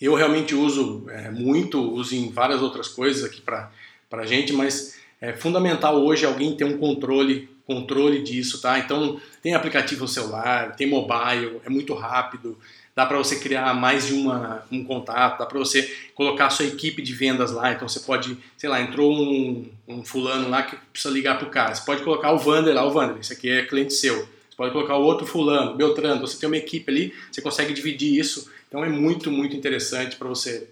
eu 0.00 0.14
realmente 0.14 0.54
uso 0.54 1.04
é, 1.08 1.30
muito, 1.30 1.80
uso 1.80 2.14
em 2.14 2.30
várias 2.30 2.62
outras 2.62 2.88
coisas 2.88 3.24
aqui 3.24 3.40
para 3.40 3.70
a 4.12 4.26
gente, 4.26 4.52
mas 4.52 4.98
é 5.20 5.32
fundamental 5.32 6.04
hoje 6.04 6.24
alguém 6.24 6.56
ter 6.56 6.64
um 6.64 6.78
controle 6.78 7.48
controle 7.68 8.22
disso, 8.22 8.62
tá? 8.62 8.78
Então 8.78 9.20
tem 9.42 9.54
aplicativo 9.54 10.00
no 10.00 10.08
celular, 10.08 10.74
tem 10.74 10.86
mobile, 10.86 11.60
é 11.66 11.68
muito 11.68 11.92
rápido, 11.92 12.58
dá 12.96 13.04
para 13.04 13.18
você 13.18 13.38
criar 13.38 13.74
mais 13.74 14.06
de 14.06 14.14
uma, 14.14 14.64
um 14.72 14.82
contato, 14.82 15.38
dá 15.38 15.44
para 15.44 15.58
você 15.58 15.94
colocar 16.14 16.46
a 16.46 16.50
sua 16.50 16.64
equipe 16.64 17.02
de 17.02 17.12
vendas 17.12 17.52
lá, 17.52 17.70
então 17.70 17.86
você 17.86 18.00
pode, 18.00 18.38
sei 18.56 18.70
lá, 18.70 18.80
entrou 18.80 19.12
um, 19.12 19.70
um 19.86 20.02
fulano 20.02 20.48
lá 20.48 20.62
que 20.62 20.76
precisa 20.90 21.12
ligar 21.12 21.38
para 21.38 21.46
o 21.46 21.50
cara, 21.50 21.74
você 21.74 21.84
pode 21.84 22.02
colocar 22.02 22.32
o 22.32 22.38
Vander 22.38 22.74
lá, 22.74 22.84
o 22.86 22.90
Vander, 22.90 23.18
esse 23.20 23.34
aqui 23.34 23.50
é 23.50 23.66
cliente 23.66 23.92
seu, 23.92 24.26
pode 24.58 24.72
colocar 24.72 24.98
o 24.98 25.02
outro 25.02 25.26
fulano, 25.26 25.74
Beltrano, 25.74 26.20
você 26.20 26.38
tem 26.38 26.46
uma 26.48 26.58
equipe 26.58 26.90
ali, 26.90 27.14
você 27.32 27.40
consegue 27.40 27.72
dividir 27.72 28.18
isso 28.18 28.50
então 28.68 28.84
é 28.84 28.88
muito, 28.88 29.30
muito 29.30 29.56
interessante 29.56 30.16
para 30.16 30.28
você, 30.28 30.68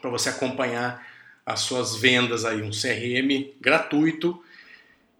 para 0.00 0.10
você 0.10 0.28
acompanhar 0.28 1.04
as 1.44 1.60
suas 1.60 1.96
vendas 1.96 2.44
aí, 2.44 2.62
um 2.62 2.70
CRM 2.70 3.52
gratuito. 3.60 4.38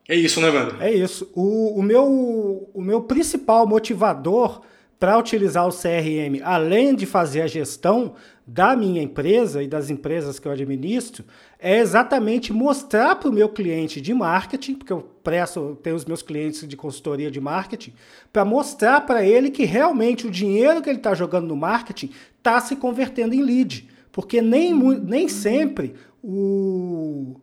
É 0.08 0.14
isso, 0.14 0.40
né, 0.40 0.50
Wander? 0.50 0.80
É 0.80 0.92
isso. 0.92 1.30
O, 1.34 1.78
o, 1.78 1.82
meu, 1.82 2.70
o 2.74 2.82
meu 2.82 3.02
principal 3.02 3.66
motivador 3.66 4.62
para 4.98 5.18
utilizar 5.18 5.66
o 5.66 5.72
CRM, 5.72 6.42
além 6.42 6.94
de 6.94 7.04
fazer 7.04 7.42
a 7.42 7.46
gestão 7.46 8.14
da 8.46 8.74
minha 8.74 9.02
empresa 9.02 9.62
e 9.62 9.68
das 9.68 9.90
empresas 9.90 10.38
que 10.38 10.48
eu 10.48 10.52
administro, 10.52 11.24
é 11.58 11.78
exatamente 11.78 12.52
mostrar 12.52 13.16
para 13.16 13.28
o 13.28 13.32
meu 13.32 13.48
cliente 13.48 14.00
de 14.00 14.14
marketing, 14.14 14.74
porque 14.74 14.92
eu 14.92 15.02
presto, 15.22 15.76
tenho 15.82 15.96
os 15.96 16.04
meus 16.04 16.22
clientes 16.22 16.66
de 16.66 16.76
consultoria 16.76 17.30
de 17.30 17.40
marketing, 17.40 17.92
para 18.32 18.44
mostrar 18.44 19.02
para 19.02 19.24
ele 19.24 19.50
que 19.50 19.64
realmente 19.64 20.26
o 20.26 20.30
dinheiro 20.30 20.80
que 20.80 20.88
ele 20.88 20.98
está 20.98 21.14
jogando 21.14 21.48
no 21.48 21.56
marketing 21.56 22.10
está 22.38 22.60
se 22.60 22.76
convertendo 22.76 23.34
em 23.34 23.42
lead. 23.42 23.88
Porque 24.12 24.40
nem, 24.40 24.72
nem 24.72 25.28
sempre 25.28 25.94
o, 26.22 27.36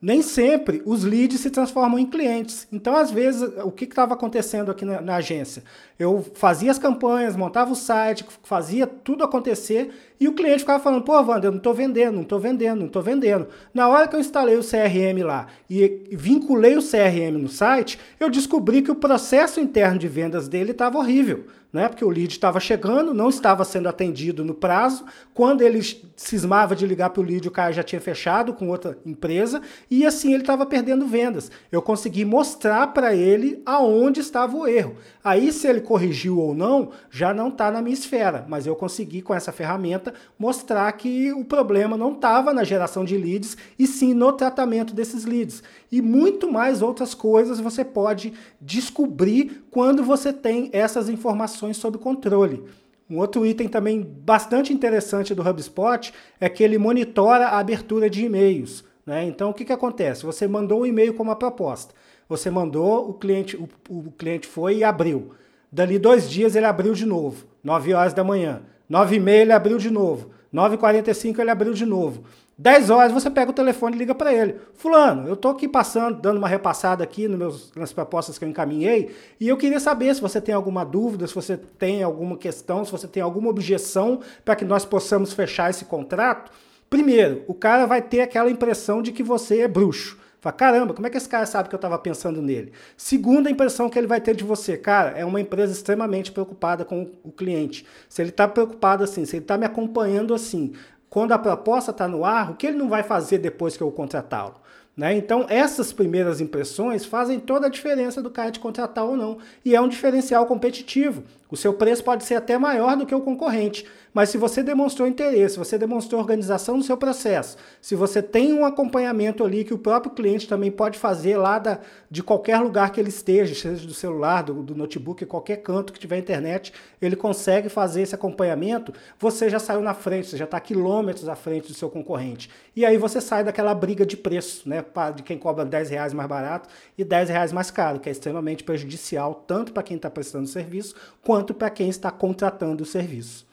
nem 0.00 0.22
sempre 0.22 0.82
os 0.84 1.04
leads 1.04 1.40
se 1.40 1.50
transformam 1.50 1.98
em 1.98 2.06
clientes. 2.06 2.68
Então, 2.70 2.96
às 2.96 3.10
vezes, 3.10 3.42
o 3.64 3.70
que 3.70 3.84
estava 3.84 4.14
acontecendo 4.14 4.70
aqui 4.70 4.84
na, 4.84 5.00
na, 5.00 5.16
agência? 5.16 5.62
Eu 5.98 6.24
fazia 6.34 6.70
as 6.70 6.78
campanhas, 6.78 7.36
montava 7.36 7.72
o 7.72 7.76
site, 7.76 8.24
fazia 8.42 8.86
tudo 8.86 9.24
acontecer 9.24 9.90
e 10.18 10.28
o 10.28 10.32
cliente 10.32 10.60
ficava 10.60 10.82
falando: 10.82 11.02
pô, 11.02 11.12
Wander, 11.20 11.46
eu 11.46 11.52
não 11.52 11.58
estou 11.58 11.74
vendendo, 11.74 12.14
não 12.14 12.22
estou 12.22 12.40
vendendo, 12.40 12.78
não 12.78 12.86
estou 12.86 13.02
vendendo. 13.02 13.48
Na 13.72 13.88
hora 13.88 14.08
que 14.08 14.16
eu 14.16 14.20
instalei 14.20 14.56
o 14.56 14.64
CRM 14.64 15.22
lá 15.24 15.46
e 15.68 16.06
vinculei 16.12 16.76
o 16.76 16.82
CRM 16.82 17.38
no 17.38 17.48
site, 17.48 17.98
eu 18.18 18.30
descobri 18.30 18.82
que 18.82 18.90
o 18.90 18.96
processo 18.96 19.60
interno 19.60 19.98
de 19.98 20.08
vendas 20.08 20.48
dele 20.48 20.72
estava 20.72 20.98
horrível 20.98 21.44
né? 21.76 21.88
Porque 21.88 22.04
o 22.04 22.08
lead 22.08 22.32
estava 22.32 22.58
chegando, 22.58 23.12
não 23.12 23.28
estava 23.28 23.62
sendo 23.62 23.86
atendido 23.86 24.42
no 24.42 24.54
prazo. 24.54 25.04
Quando 25.34 25.60
ele 25.60 25.80
cismava 26.16 26.74
de 26.74 26.86
ligar 26.86 27.10
para 27.10 27.20
o 27.20 27.24
lead, 27.24 27.46
o 27.46 27.50
cara 27.50 27.70
já 27.70 27.82
tinha 27.82 28.00
fechado 28.00 28.54
com 28.54 28.70
outra 28.70 28.96
empresa 29.04 29.60
e 29.90 30.06
assim 30.06 30.32
ele 30.32 30.42
estava 30.42 30.64
perdendo 30.64 31.06
vendas. 31.06 31.50
Eu 31.70 31.82
consegui 31.82 32.24
mostrar 32.24 32.94
para 32.94 33.14
ele 33.14 33.60
aonde 33.66 34.20
estava 34.20 34.56
o 34.56 34.66
erro. 34.66 34.96
Aí, 35.26 35.52
se 35.52 35.66
ele 35.66 35.80
corrigiu 35.80 36.38
ou 36.38 36.54
não, 36.54 36.90
já 37.10 37.34
não 37.34 37.48
está 37.48 37.68
na 37.68 37.82
minha 37.82 37.94
esfera, 37.94 38.46
mas 38.48 38.64
eu 38.64 38.76
consegui 38.76 39.20
com 39.20 39.34
essa 39.34 39.50
ferramenta 39.50 40.14
mostrar 40.38 40.92
que 40.92 41.32
o 41.32 41.44
problema 41.44 41.96
não 41.96 42.12
estava 42.12 42.54
na 42.54 42.62
geração 42.62 43.04
de 43.04 43.18
leads 43.18 43.56
e 43.76 43.88
sim 43.88 44.14
no 44.14 44.32
tratamento 44.32 44.94
desses 44.94 45.24
leads. 45.24 45.64
E 45.90 46.00
muito 46.00 46.48
mais 46.48 46.80
outras 46.80 47.12
coisas 47.12 47.58
você 47.58 47.84
pode 47.84 48.34
descobrir 48.60 49.64
quando 49.68 50.04
você 50.04 50.32
tem 50.32 50.70
essas 50.72 51.08
informações 51.08 51.76
sob 51.76 51.98
controle. 51.98 52.62
Um 53.10 53.18
outro 53.18 53.44
item 53.44 53.66
também 53.66 54.00
bastante 54.00 54.72
interessante 54.72 55.34
do 55.34 55.42
HubSpot 55.42 56.14
é 56.38 56.48
que 56.48 56.62
ele 56.62 56.78
monitora 56.78 57.48
a 57.48 57.58
abertura 57.58 58.08
de 58.08 58.24
e-mails. 58.24 58.84
Né? 59.04 59.24
Então, 59.24 59.50
o 59.50 59.54
que, 59.54 59.64
que 59.64 59.72
acontece? 59.72 60.24
Você 60.24 60.46
mandou 60.46 60.82
um 60.82 60.86
e-mail 60.86 61.14
com 61.14 61.24
uma 61.24 61.34
proposta. 61.34 61.92
Você 62.28 62.50
mandou, 62.50 63.08
o 63.08 63.14
cliente, 63.14 63.56
o, 63.56 63.68
o 63.88 64.12
cliente 64.12 64.46
foi 64.46 64.78
e 64.78 64.84
abriu. 64.84 65.32
Dali 65.70 65.98
dois 65.98 66.28
dias 66.28 66.56
ele 66.56 66.66
abriu 66.66 66.94
de 66.94 67.04
novo, 67.04 67.44
9 67.62 67.92
horas 67.94 68.14
da 68.14 68.24
manhã. 68.24 68.62
9 68.88 69.16
e 69.16 69.20
meia 69.20 69.42
ele 69.42 69.52
abriu 69.52 69.78
de 69.78 69.90
novo. 69.90 70.30
9h45 70.54 71.38
ele 71.38 71.50
abriu 71.50 71.72
de 71.72 71.84
novo. 71.84 72.24
10 72.58 72.88
horas 72.88 73.12
você 73.12 73.28
pega 73.28 73.50
o 73.50 73.54
telefone 73.54 73.94
e 73.94 73.98
liga 73.98 74.14
para 74.14 74.32
ele. 74.32 74.56
Fulano, 74.74 75.28
eu 75.28 75.34
estou 75.34 75.50
aqui 75.50 75.68
passando, 75.68 76.20
dando 76.20 76.38
uma 76.38 76.48
repassada 76.48 77.04
aqui 77.04 77.28
nos 77.28 77.38
meus, 77.38 77.72
nas 77.76 77.92
propostas 77.92 78.38
que 78.38 78.44
eu 78.44 78.48
encaminhei 78.48 79.14
e 79.38 79.48
eu 79.48 79.56
queria 79.58 79.78
saber 79.78 80.14
se 80.14 80.20
você 80.22 80.40
tem 80.40 80.54
alguma 80.54 80.82
dúvida, 80.82 81.26
se 81.26 81.34
você 81.34 81.56
tem 81.56 82.02
alguma 82.02 82.36
questão, 82.38 82.84
se 82.84 82.90
você 82.90 83.06
tem 83.06 83.22
alguma 83.22 83.50
objeção 83.50 84.20
para 84.44 84.56
que 84.56 84.64
nós 84.64 84.86
possamos 84.86 85.34
fechar 85.34 85.68
esse 85.68 85.84
contrato. 85.84 86.50
Primeiro, 86.88 87.44
o 87.46 87.52
cara 87.52 87.84
vai 87.84 88.00
ter 88.00 88.22
aquela 88.22 88.50
impressão 88.50 89.02
de 89.02 89.12
que 89.12 89.22
você 89.22 89.60
é 89.60 89.68
bruxo 89.68 90.16
Fala, 90.40 90.52
caramba, 90.52 90.94
como 90.94 91.06
é 91.06 91.10
que 91.10 91.16
esse 91.16 91.28
cara 91.28 91.46
sabe 91.46 91.68
que 91.68 91.74
eu 91.74 91.78
estava 91.78 91.98
pensando 91.98 92.42
nele? 92.42 92.72
Segunda 92.96 93.50
impressão 93.50 93.88
que 93.88 93.98
ele 93.98 94.06
vai 94.06 94.20
ter 94.20 94.34
de 94.34 94.44
você, 94.44 94.76
cara, 94.76 95.10
é 95.18 95.24
uma 95.24 95.40
empresa 95.40 95.72
extremamente 95.72 96.30
preocupada 96.30 96.84
com 96.84 97.10
o 97.24 97.32
cliente. 97.32 97.86
Se 98.08 98.22
ele 98.22 98.30
está 98.30 98.46
preocupado 98.46 99.02
assim, 99.02 99.24
se 99.24 99.36
ele 99.36 99.44
está 99.44 99.56
me 99.56 99.64
acompanhando 99.64 100.34
assim, 100.34 100.72
quando 101.08 101.32
a 101.32 101.38
proposta 101.38 101.90
está 101.90 102.06
no 102.06 102.24
ar, 102.24 102.50
o 102.50 102.54
que 102.54 102.66
ele 102.66 102.76
não 102.76 102.88
vai 102.88 103.02
fazer 103.02 103.38
depois 103.38 103.76
que 103.76 103.82
eu 103.82 103.90
contratá-lo? 103.90 104.54
Né? 104.96 105.14
Então, 105.14 105.44
essas 105.48 105.92
primeiras 105.92 106.40
impressões 106.40 107.04
fazem 107.04 107.38
toda 107.38 107.66
a 107.66 107.70
diferença 107.70 108.22
do 108.22 108.30
cara 108.30 108.50
te 108.50 108.58
contratar 108.58 109.04
ou 109.04 109.14
não. 109.14 109.36
E 109.62 109.76
é 109.76 109.80
um 109.80 109.88
diferencial 109.88 110.46
competitivo. 110.46 111.22
O 111.48 111.56
seu 111.56 111.72
preço 111.74 112.02
pode 112.02 112.24
ser 112.24 112.34
até 112.34 112.58
maior 112.58 112.96
do 112.96 113.06
que 113.06 113.14
o 113.14 113.20
concorrente, 113.20 113.86
mas 114.12 114.30
se 114.30 114.38
você 114.38 114.64
demonstrou 114.64 115.06
interesse, 115.06 115.54
se 115.54 115.58
você 115.58 115.78
demonstrou 115.78 116.20
organização 116.20 116.76
no 116.76 116.82
seu 116.82 116.96
processo, 116.96 117.56
se 117.80 117.94
você 117.94 118.20
tem 118.20 118.52
um 118.52 118.64
acompanhamento 118.64 119.44
ali 119.44 119.62
que 119.62 119.74
o 119.74 119.78
próprio 119.78 120.12
cliente 120.12 120.48
também 120.48 120.72
pode 120.72 120.98
fazer 120.98 121.36
lá 121.36 121.58
da, 121.60 121.78
de 122.10 122.22
qualquer 122.22 122.58
lugar 122.58 122.90
que 122.90 122.98
ele 122.98 123.10
esteja, 123.10 123.54
seja 123.54 123.86
do 123.86 123.94
celular, 123.94 124.42
do, 124.42 124.54
do 124.54 124.74
notebook, 124.74 125.24
qualquer 125.26 125.58
canto 125.58 125.92
que 125.92 126.00
tiver 126.00 126.18
internet, 126.18 126.72
ele 127.00 127.14
consegue 127.14 127.68
fazer 127.68 128.02
esse 128.02 128.14
acompanhamento, 128.14 128.92
você 129.16 129.48
já 129.48 129.60
saiu 129.60 129.82
na 129.82 129.94
frente, 129.94 130.28
você 130.28 130.36
já 130.36 130.46
está 130.46 130.58
quilômetros 130.58 131.28
à 131.28 131.36
frente 131.36 131.68
do 131.68 131.74
seu 131.74 131.88
concorrente. 131.88 132.50
E 132.74 132.84
aí 132.84 132.98
você 132.98 133.20
sai 133.20 133.44
daquela 133.44 133.74
briga 133.74 134.04
de 134.04 134.16
preço, 134.16 134.68
né? 134.68 134.84
De 135.14 135.22
quem 135.22 135.38
cobra 135.38 135.64
10 135.64 135.90
reais 135.90 136.12
mais 136.12 136.28
barato 136.28 136.68
e 136.96 137.04
10 137.04 137.28
reais 137.28 137.52
mais 137.52 137.70
caro, 137.70 138.00
que 138.00 138.08
é 138.08 138.12
extremamente 138.12 138.64
prejudicial 138.64 139.44
tanto 139.46 139.72
para 139.72 139.82
quem 139.82 139.96
está 139.96 140.10
prestando 140.10 140.46
serviço 140.46 140.94
quanto 141.22 141.54
para 141.54 141.70
quem 141.70 141.88
está 141.88 142.10
contratando 142.10 142.82
o 142.82 142.86
serviço. 142.86 143.46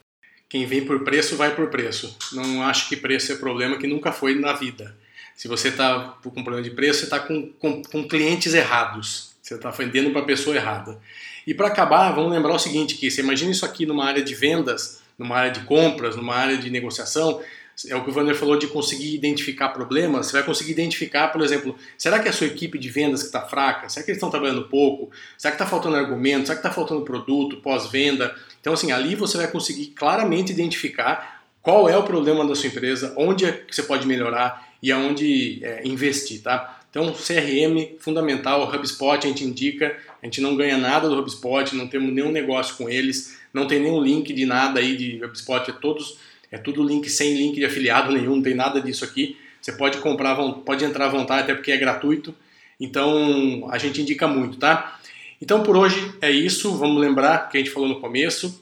Quem 0.50 0.66
vem 0.66 0.86
por 0.86 1.04
preço, 1.04 1.36
vai 1.36 1.56
por 1.56 1.70
preço. 1.70 2.16
Não 2.32 2.62
acho 2.62 2.88
que 2.88 2.96
preço 2.96 3.32
é 3.32 3.36
problema 3.36 3.78
que 3.78 3.88
nunca 3.88 4.12
foi 4.12 4.40
na 4.40 4.54
vida. 4.54 4.96
Se 5.36 5.48
você 5.48 5.70
está 5.70 6.16
com 6.24 6.44
problema 6.44 6.62
de 6.62 6.70
preço, 6.70 7.00
você 7.00 7.06
está 7.06 7.20
com, 7.20 7.50
com, 7.54 7.82
com, 7.82 8.08
clientes 8.08 8.54
errados. 8.54 9.34
Você 9.42 9.56
está 9.56 9.72
vendendo 9.72 10.12
para 10.12 10.22
a 10.22 10.26
pessoa 10.26 10.56
errada. 10.56 11.00
E 11.46 11.54
para 11.54 11.68
acabar, 11.68 12.12
vamos 12.12 12.32
lembrar 12.32 12.54
o 12.54 12.60
seguinte, 12.60 12.96
que 12.96 13.10
você 13.10 13.22
imagina 13.22 13.52
isso 13.52 13.66
aqui 13.66 13.86
numa 13.86 14.06
área 14.06 14.22
de 14.22 14.36
vendas, 14.36 15.02
numa 15.18 15.36
área 15.36 15.52
de 15.52 15.62
compras, 15.62 16.16
numa 16.16 16.36
área 16.36 16.58
de 16.58 16.70
negociação, 16.70 17.42
é 17.90 17.96
o 17.96 18.04
que 18.04 18.12
o 18.12 18.16
Wander 18.16 18.36
falou 18.36 18.58
de 18.58 18.68
conseguir 18.68 19.16
identificar 19.16 19.70
problemas. 19.70 20.28
Você 20.28 20.34
vai 20.34 20.44
conseguir 20.44 20.72
identificar, 20.72 21.30
por 21.30 21.42
exemplo, 21.42 21.76
será 21.98 22.20
que 22.20 22.30
a 22.30 22.34
sua 22.34 22.48
equipe 22.48 22.78
de 22.78 22.90
vendas 22.90 23.22
que 23.22 23.28
está 23.28 23.42
fraca? 23.42 23.90
Será 23.90 24.06
que 24.06 24.12
eles 24.12 24.18
estão 24.18 24.30
trabalhando 24.30 24.68
pouco? 24.70 25.12
Será 25.38 25.52
que 25.52 25.62
está 25.62 25.66
faltando 25.66 25.96
argumento? 25.96 26.46
Será 26.46 26.56
que 26.56 26.66
está 26.66 26.72
faltando 26.72 27.02
produto, 27.02 27.58
pós-venda? 27.58 28.36
Então, 28.62 28.74
assim, 28.74 28.92
ali 28.92 29.16
você 29.16 29.38
vai 29.38 29.48
conseguir 29.48 29.88
claramente 29.88 30.52
identificar 30.52 31.44
qual 31.62 31.90
é 31.90 31.98
o 31.98 32.04
problema 32.04 32.46
da 32.46 32.56
sua 32.56 32.68
empresa, 32.68 33.14
onde 33.18 33.46
é 33.46 33.66
você 33.70 33.84
pode 33.84 34.06
melhorar 34.06 34.70
e 34.82 34.92
aonde 34.92 35.64
é, 35.64 35.88
investir, 35.88 36.42
tá? 36.42 36.82
Então, 36.90 37.12
CRM 37.12 37.98
fundamental, 38.00 38.72
HubSpot 38.72 39.18
a 39.18 39.28
gente 39.28 39.44
indica, 39.44 39.98
a 40.22 40.26
gente 40.26 40.40
não 40.42 40.56
ganha 40.56 40.78
nada 40.78 41.10
do 41.10 41.18
HubSpot, 41.18 41.76
não 41.76 41.88
temos 41.88 42.14
nenhum 42.14 42.32
negócio 42.32 42.76
com 42.76 42.88
eles, 42.88 43.40
não 43.52 43.66
tem 43.66 43.80
nenhum 43.80 44.00
link 44.00 44.32
de 44.32 44.46
nada 44.46 44.80
aí 44.80 44.96
de 44.96 45.24
HubSpot, 45.26 45.72
é 45.72 45.74
todos 45.74 46.20
é 46.54 46.58
tudo 46.60 46.84
link 46.84 47.10
sem 47.10 47.34
link 47.34 47.56
de 47.56 47.66
afiliado 47.66 48.12
nenhum, 48.12 48.36
não 48.36 48.44
tem 48.44 48.54
nada 48.54 48.80
disso 48.80 49.04
aqui. 49.04 49.36
Você 49.60 49.72
pode 49.72 49.98
comprar, 49.98 50.36
pode 50.64 50.86
entrar 50.86 51.08
à 51.08 51.10
vontade, 51.10 51.42
até 51.42 51.56
porque 51.56 51.72
é 51.72 51.78
gratuito. 51.78 52.34
Então 52.80 53.68
a 53.72 53.80
gente 53.80 54.00
indica 54.00 54.28
muito, 54.28 54.60
tá? 54.60 55.00
Então 55.42 55.64
por 55.64 55.76
hoje 55.76 56.14
é 56.22 56.30
isso. 56.30 56.78
Vamos 56.78 57.02
lembrar 57.02 57.50
que 57.50 57.58
a 57.58 57.60
gente 57.60 57.72
falou 57.72 57.90
no 57.90 58.00
começo. 58.00 58.62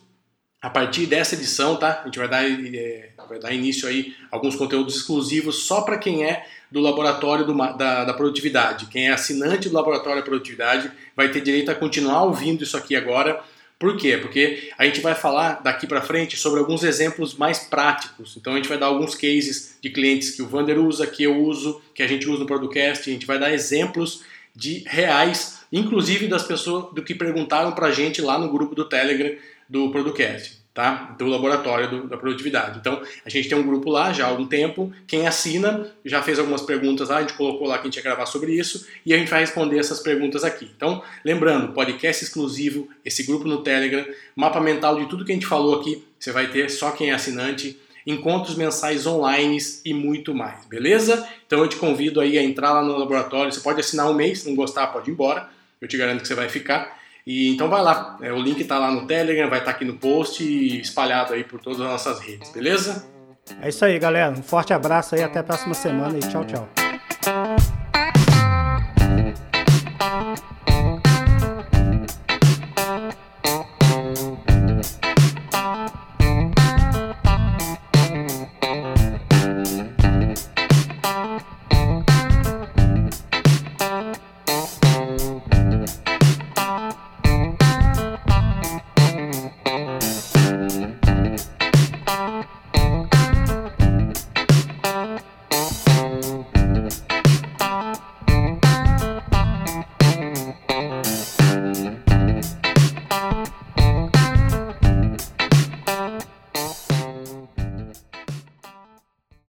A 0.61 0.69
partir 0.69 1.05
dessa 1.05 1.35
edição, 1.35 1.75
tá? 1.75 1.99
A 2.01 2.05
gente 2.05 2.17
vai 2.17 2.29
dar, 2.29 2.45
é, 2.45 3.09
vai 3.27 3.39
dar 3.39 3.51
início 3.51 3.89
aí 3.89 4.15
a 4.31 4.37
alguns 4.37 4.55
conteúdos 4.55 4.95
exclusivos 4.95 5.65
só 5.65 5.81
para 5.81 5.97
quem 5.97 6.23
é 6.23 6.45
do 6.71 6.79
laboratório 6.79 7.43
do, 7.45 7.53
da, 7.53 8.05
da, 8.05 8.13
produtividade. 8.13 8.85
Quem 8.85 9.09
é 9.09 9.11
assinante 9.11 9.67
do 9.67 9.75
laboratório 9.75 10.19
da 10.19 10.25
produtividade 10.25 10.89
vai 11.13 11.29
ter 11.29 11.41
direito 11.41 11.71
a 11.71 11.75
continuar 11.75 12.23
ouvindo 12.23 12.63
isso 12.63 12.77
aqui 12.77 12.95
agora 12.95 13.43
por 13.81 13.97
quê? 13.97 14.15
Porque 14.15 14.69
a 14.77 14.85
gente 14.85 15.01
vai 15.01 15.15
falar 15.15 15.53
daqui 15.63 15.87
para 15.87 16.03
frente 16.03 16.37
sobre 16.37 16.59
alguns 16.59 16.83
exemplos 16.83 17.33
mais 17.33 17.61
práticos. 17.61 18.37
Então 18.37 18.53
a 18.53 18.57
gente 18.57 18.69
vai 18.69 18.77
dar 18.77 18.85
alguns 18.85 19.15
cases 19.15 19.75
de 19.81 19.89
clientes 19.89 20.29
que 20.29 20.43
o 20.43 20.47
Vander 20.47 20.79
usa, 20.79 21.07
que 21.07 21.23
eu 21.23 21.35
uso, 21.35 21.81
que 21.95 22.03
a 22.03 22.07
gente 22.07 22.29
usa 22.29 22.41
no 22.41 22.45
podcast. 22.45 23.09
A 23.09 23.11
gente 23.11 23.25
vai 23.25 23.39
dar 23.39 23.51
exemplos 23.51 24.21
de 24.55 24.83
reais, 24.85 25.61
inclusive 25.73 26.27
das 26.27 26.43
pessoas 26.43 26.93
do 26.93 27.01
que 27.01 27.15
perguntaram 27.15 27.71
para 27.71 27.87
a 27.87 27.91
gente 27.91 28.21
lá 28.21 28.37
no 28.37 28.51
grupo 28.51 28.75
do 28.75 28.87
Telegram 28.87 29.35
do 29.67 29.89
podcast 29.89 30.60
tá? 30.73 31.15
do 31.17 31.25
laboratório 31.25 31.89
do, 31.89 32.07
da 32.07 32.17
produtividade. 32.17 32.79
Então, 32.79 33.01
a 33.25 33.29
gente 33.29 33.49
tem 33.49 33.57
um 33.57 33.63
grupo 33.63 33.89
lá 33.89 34.13
já 34.13 34.25
há 34.25 34.29
algum 34.29 34.45
tempo. 34.45 34.91
Quem 35.05 35.27
assina 35.27 35.91
já 36.05 36.21
fez 36.21 36.39
algumas 36.39 36.61
perguntas 36.61 37.09
lá, 37.09 37.17
a 37.17 37.21
gente 37.21 37.33
colocou 37.33 37.67
lá 37.67 37.77
que 37.77 37.81
a 37.81 37.85
gente 37.85 37.97
ia 37.97 38.03
gravar 38.03 38.25
sobre 38.25 38.53
isso 38.53 38.87
e 39.05 39.13
a 39.13 39.17
gente 39.17 39.29
vai 39.29 39.41
responder 39.41 39.77
essas 39.77 39.99
perguntas 39.99 40.43
aqui. 40.43 40.69
Então, 40.75 41.03
lembrando, 41.25 41.73
podcast 41.73 42.23
exclusivo, 42.23 42.87
esse 43.03 43.23
grupo 43.23 43.47
no 43.47 43.61
Telegram, 43.61 44.05
mapa 44.35 44.59
mental 44.61 44.97
de 44.97 45.07
tudo 45.07 45.25
que 45.25 45.31
a 45.31 45.35
gente 45.35 45.47
falou 45.47 45.79
aqui, 45.79 46.03
você 46.17 46.31
vai 46.31 46.47
ter 46.47 46.69
só 46.69 46.91
quem 46.91 47.11
é 47.11 47.13
assinante, 47.13 47.77
encontros 48.05 48.55
mensais 48.55 49.05
online 49.05 49.57
e 49.85 49.93
muito 49.93 50.33
mais, 50.33 50.65
beleza? 50.65 51.27
Então 51.45 51.59
eu 51.59 51.67
te 51.67 51.75
convido 51.75 52.21
aí 52.21 52.37
a 52.37 52.43
entrar 52.43 52.73
lá 52.73 52.81
no 52.81 52.97
laboratório, 52.97 53.51
você 53.51 53.59
pode 53.59 53.79
assinar 53.79 54.09
um 54.09 54.13
mês, 54.13 54.39
se 54.39 54.47
não 54.47 54.55
gostar 54.55 54.87
pode 54.87 55.09
ir 55.09 55.13
embora, 55.13 55.49
eu 55.79 55.87
te 55.87 55.97
garanto 55.97 56.21
que 56.21 56.27
você 56.27 56.35
vai 56.35 56.47
ficar. 56.47 57.00
E 57.25 57.53
então 57.53 57.69
vai 57.69 57.81
lá, 57.81 58.17
é, 58.21 58.31
o 58.31 58.37
link 58.37 58.59
está 58.59 58.79
lá 58.79 58.91
no 58.91 59.05
Telegram, 59.05 59.49
vai 59.49 59.59
estar 59.59 59.71
tá 59.71 59.75
aqui 59.77 59.85
no 59.85 59.95
post 59.95 60.43
e 60.43 60.81
espalhado 60.81 61.33
aí 61.33 61.43
por 61.43 61.59
todas 61.59 61.79
as 61.79 61.87
nossas 61.87 62.19
redes, 62.19 62.51
beleza? 62.51 63.05
É 63.61 63.69
isso 63.69 63.83
aí, 63.83 63.97
galera. 63.99 64.31
Um 64.31 64.43
forte 64.43 64.73
abraço 64.73 65.15
aí, 65.15 65.23
até 65.23 65.39
a 65.39 65.43
próxima 65.43 65.73
semana 65.73 66.17
e 66.17 66.21
tchau, 66.21 66.45
tchau. 66.45 66.80